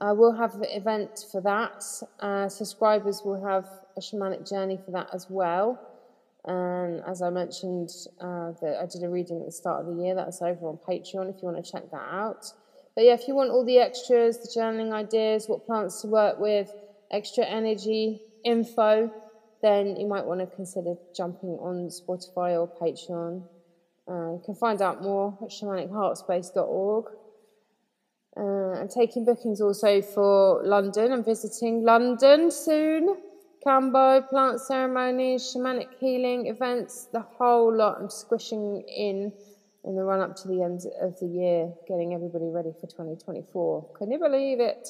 We'll 0.00 0.36
have 0.36 0.54
an 0.54 0.64
event 0.64 1.26
for 1.30 1.40
that. 1.42 1.84
Uh, 2.20 2.48
subscribers 2.48 3.22
will 3.24 3.44
have 3.44 3.66
a 3.96 4.00
shamanic 4.00 4.48
journey 4.48 4.78
for 4.84 4.90
that 4.90 5.08
as 5.12 5.26
well. 5.30 5.78
And 6.44 7.02
as 7.06 7.22
I 7.22 7.30
mentioned, 7.30 7.90
uh, 8.20 8.52
that 8.60 8.78
I 8.82 8.86
did 8.86 9.02
a 9.02 9.08
reading 9.08 9.40
at 9.40 9.46
the 9.46 9.52
start 9.52 9.80
of 9.80 9.86
the 9.86 10.02
year. 10.02 10.14
That's 10.14 10.42
over 10.42 10.68
on 10.68 10.78
Patreon 10.86 11.34
if 11.34 11.42
you 11.42 11.48
want 11.48 11.64
to 11.64 11.70
check 11.70 11.90
that 11.90 12.08
out. 12.10 12.44
But 12.94 13.04
yeah, 13.04 13.14
if 13.14 13.26
you 13.26 13.34
want 13.34 13.50
all 13.50 13.64
the 13.64 13.78
extras, 13.78 14.38
the 14.38 14.60
journaling 14.60 14.92
ideas, 14.92 15.48
what 15.48 15.66
plants 15.66 16.02
to 16.02 16.08
work 16.08 16.38
with, 16.38 16.70
extra 17.10 17.44
energy 17.44 18.20
info, 18.44 19.10
then 19.62 19.96
you 19.96 20.06
might 20.06 20.24
want 20.24 20.40
to 20.40 20.46
consider 20.46 20.94
jumping 21.16 21.56
on 21.60 21.88
Spotify 21.88 22.60
or 22.60 22.68
Patreon. 22.68 23.42
Uh, 24.06 24.34
you 24.34 24.42
can 24.44 24.54
find 24.54 24.82
out 24.82 25.02
more 25.02 25.36
at 25.42 25.48
shamanicheartspace.org. 25.48 27.06
Uh, 28.36 28.80
I'm 28.80 28.88
taking 28.88 29.24
bookings 29.24 29.60
also 29.60 30.02
for 30.02 30.62
London. 30.64 31.12
I'm 31.12 31.24
visiting 31.24 31.84
London 31.84 32.50
soon. 32.50 33.16
Kambo, 33.64 34.28
plant 34.28 34.60
ceremonies, 34.60 35.54
shamanic 35.54 35.88
healing 35.98 36.48
events, 36.48 37.08
the 37.12 37.20
whole 37.20 37.74
lot. 37.74 37.96
I'm 37.98 38.10
squishing 38.10 38.82
in 38.88 39.32
in 39.84 39.96
the 39.96 40.02
run 40.02 40.20
up 40.20 40.34
to 40.34 40.48
the 40.48 40.62
end 40.62 40.80
of 41.00 41.18
the 41.20 41.26
year, 41.26 41.72
getting 41.86 42.14
everybody 42.14 42.46
ready 42.46 42.72
for 42.80 42.86
2024. 42.86 43.92
Can 43.98 44.10
you 44.10 44.18
believe 44.18 44.58
it? 44.58 44.88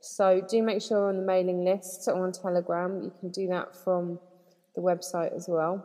So 0.00 0.40
do 0.48 0.62
make 0.62 0.82
sure 0.82 1.08
on 1.08 1.16
the 1.16 1.22
mailing 1.22 1.64
list 1.64 2.08
or 2.08 2.24
on 2.24 2.32
Telegram. 2.32 3.02
You 3.02 3.12
can 3.20 3.30
do 3.30 3.48
that 3.48 3.74
from 3.84 4.18
the 4.74 4.80
website 4.80 5.34
as 5.34 5.46
well. 5.48 5.84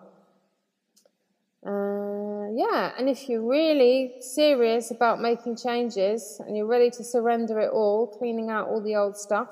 Uh, 1.66 2.52
yeah, 2.54 2.94
and 2.98 3.10
if 3.10 3.28
you're 3.28 3.42
really 3.42 4.14
serious 4.20 4.92
about 4.92 5.20
making 5.20 5.58
changes 5.58 6.40
and 6.46 6.56
you're 6.56 6.68
ready 6.68 6.92
to 6.92 7.04
surrender 7.04 7.60
it 7.60 7.72
all, 7.72 8.06
cleaning 8.06 8.52
out 8.52 8.68
all 8.68 8.82
the 8.82 8.96
old 8.96 9.18
stuff 9.18 9.50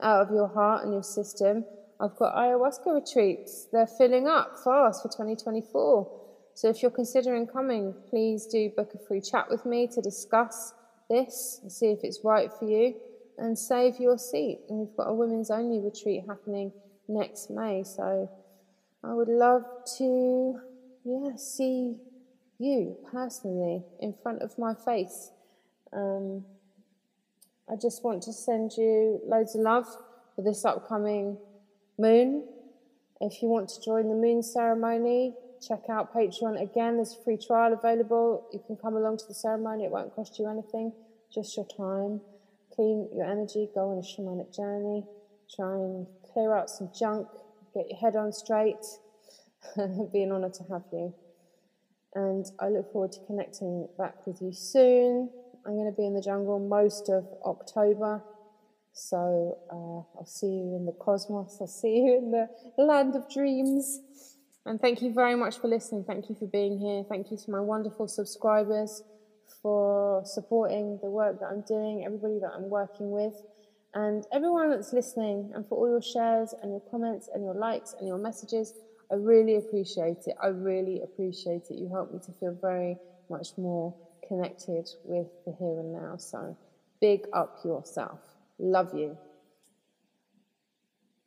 out 0.00 0.22
of 0.22 0.30
your 0.32 0.46
heart 0.46 0.84
and 0.84 0.92
your 0.92 1.02
system, 1.02 1.64
I've 2.00 2.14
got 2.14 2.36
ayahuasca 2.36 2.94
retreats. 2.94 3.66
They're 3.72 3.88
filling 3.88 4.28
up 4.28 4.56
fast 4.62 5.02
for 5.02 5.08
2024. 5.08 6.18
So 6.54 6.68
if 6.68 6.80
you're 6.80 6.92
considering 6.92 7.46
coming, 7.46 7.92
please 8.08 8.46
do 8.46 8.70
book 8.76 8.92
a 8.94 8.98
free 8.98 9.20
chat 9.20 9.50
with 9.50 9.66
me 9.66 9.88
to 9.88 10.00
discuss 10.00 10.74
this 11.10 11.58
and 11.62 11.72
see 11.72 11.86
if 11.86 12.00
it's 12.04 12.20
right 12.22 12.52
for 12.52 12.66
you 12.66 12.94
and 13.36 13.58
save 13.58 13.98
your 13.98 14.16
seat. 14.16 14.60
And 14.68 14.78
we've 14.78 14.96
got 14.96 15.08
a 15.08 15.14
women's 15.14 15.50
only 15.50 15.80
retreat 15.80 16.24
happening 16.28 16.72
next 17.08 17.50
May. 17.50 17.82
So 17.82 18.30
I 19.02 19.12
would 19.12 19.28
love 19.28 19.64
to 19.98 20.60
yeah, 21.04 21.36
see 21.36 21.96
you 22.58 22.96
personally 23.10 23.82
in 24.00 24.14
front 24.22 24.42
of 24.42 24.58
my 24.58 24.74
face. 24.74 25.30
Um, 25.92 26.44
I 27.70 27.76
just 27.76 28.02
want 28.02 28.22
to 28.24 28.32
send 28.32 28.72
you 28.76 29.20
loads 29.24 29.54
of 29.54 29.60
love 29.62 29.86
for 30.34 30.42
this 30.42 30.64
upcoming 30.64 31.38
moon. 31.98 32.44
If 33.20 33.42
you 33.42 33.48
want 33.48 33.68
to 33.70 33.80
join 33.82 34.08
the 34.08 34.14
moon 34.14 34.42
ceremony, 34.42 35.34
check 35.66 35.82
out 35.90 36.14
Patreon 36.14 36.60
again. 36.60 36.96
There's 36.96 37.16
a 37.20 37.24
free 37.24 37.36
trial 37.36 37.72
available. 37.72 38.46
You 38.52 38.60
can 38.66 38.76
come 38.76 38.96
along 38.96 39.18
to 39.18 39.26
the 39.26 39.34
ceremony, 39.34 39.84
it 39.84 39.90
won't 39.90 40.14
cost 40.14 40.38
you 40.38 40.48
anything, 40.48 40.92
just 41.32 41.56
your 41.56 41.66
time. 41.66 42.20
Clean 42.74 43.08
your 43.12 43.24
energy, 43.24 43.68
go 43.74 43.90
on 43.90 43.98
a 43.98 44.02
shamanic 44.02 44.54
journey, 44.54 45.04
try 45.54 45.72
and 45.74 46.06
clear 46.32 46.54
out 46.54 46.70
some 46.70 46.90
junk, 46.96 47.26
get 47.74 47.88
your 47.88 47.98
head 47.98 48.14
on 48.14 48.32
straight. 48.32 48.84
Be 50.12 50.22
an 50.22 50.32
honour 50.32 50.50
to 50.50 50.62
have 50.70 50.84
you. 50.92 51.14
And 52.14 52.46
I 52.58 52.68
look 52.68 52.92
forward 52.92 53.12
to 53.12 53.20
connecting 53.26 53.88
back 53.98 54.26
with 54.26 54.40
you 54.40 54.52
soon. 54.52 55.30
I'm 55.66 55.74
going 55.74 55.90
to 55.90 55.96
be 55.96 56.06
in 56.06 56.14
the 56.14 56.22
jungle 56.22 56.58
most 56.58 57.08
of 57.10 57.26
October. 57.44 58.22
So 58.92 59.58
uh, 59.70 60.18
I'll 60.18 60.26
see 60.26 60.46
you 60.46 60.76
in 60.76 60.86
the 60.86 60.92
cosmos. 60.92 61.58
I'll 61.60 61.66
see 61.66 61.98
you 61.98 62.18
in 62.18 62.30
the 62.30 62.48
land 62.82 63.14
of 63.14 63.30
dreams. 63.30 64.00
And 64.64 64.80
thank 64.80 65.02
you 65.02 65.12
very 65.12 65.34
much 65.34 65.58
for 65.58 65.68
listening. 65.68 66.04
Thank 66.04 66.28
you 66.28 66.34
for 66.34 66.46
being 66.46 66.78
here. 66.78 67.04
Thank 67.08 67.30
you 67.30 67.36
to 67.36 67.50
my 67.50 67.60
wonderful 67.60 68.08
subscribers 68.08 69.02
for 69.62 70.22
supporting 70.24 70.98
the 71.02 71.10
work 71.10 71.40
that 71.40 71.46
I'm 71.46 71.62
doing, 71.62 72.04
everybody 72.04 72.38
that 72.40 72.52
I'm 72.54 72.68
working 72.68 73.10
with, 73.10 73.34
and 73.94 74.24
everyone 74.32 74.70
that's 74.70 74.92
listening, 74.92 75.52
and 75.54 75.66
for 75.66 75.78
all 75.78 75.88
your 75.88 76.02
shares 76.02 76.54
and 76.62 76.70
your 76.70 76.82
comments 76.90 77.28
and 77.32 77.44
your 77.44 77.54
likes 77.54 77.94
and 77.98 78.06
your 78.06 78.18
messages. 78.18 78.74
I 79.10 79.14
really 79.14 79.56
appreciate 79.56 80.26
it. 80.26 80.36
I 80.42 80.48
really 80.48 81.00
appreciate 81.02 81.70
it. 81.70 81.78
You 81.78 81.88
help 81.88 82.12
me 82.12 82.20
to 82.26 82.32
feel 82.32 82.56
very 82.60 82.96
much 83.30 83.48
more 83.56 83.94
connected 84.26 84.88
with 85.04 85.26
the 85.46 85.54
here 85.58 85.80
and 85.80 85.92
now. 85.92 86.16
So 86.18 86.56
big 87.00 87.26
up 87.32 87.58
yourself. 87.64 88.20
Love 88.58 88.92
you. 88.94 89.16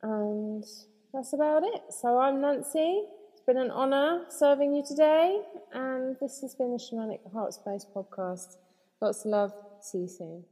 And 0.02 0.64
that's 1.12 1.32
about 1.32 1.64
it. 1.64 1.82
So 1.90 2.18
I'm 2.18 2.40
Nancy. 2.40 3.04
It's 3.32 3.42
been 3.46 3.58
an 3.58 3.70
honour 3.70 4.26
serving 4.28 4.74
you 4.74 4.84
today. 4.86 5.40
And 5.72 6.16
this 6.20 6.40
has 6.42 6.54
been 6.54 6.72
the 6.72 6.78
Shamanic 6.78 7.20
Heartspace 7.32 7.86
podcast. 7.94 8.56
Lots 9.00 9.24
of 9.24 9.30
love. 9.30 9.52
See 9.80 9.98
you 9.98 10.08
soon. 10.08 10.44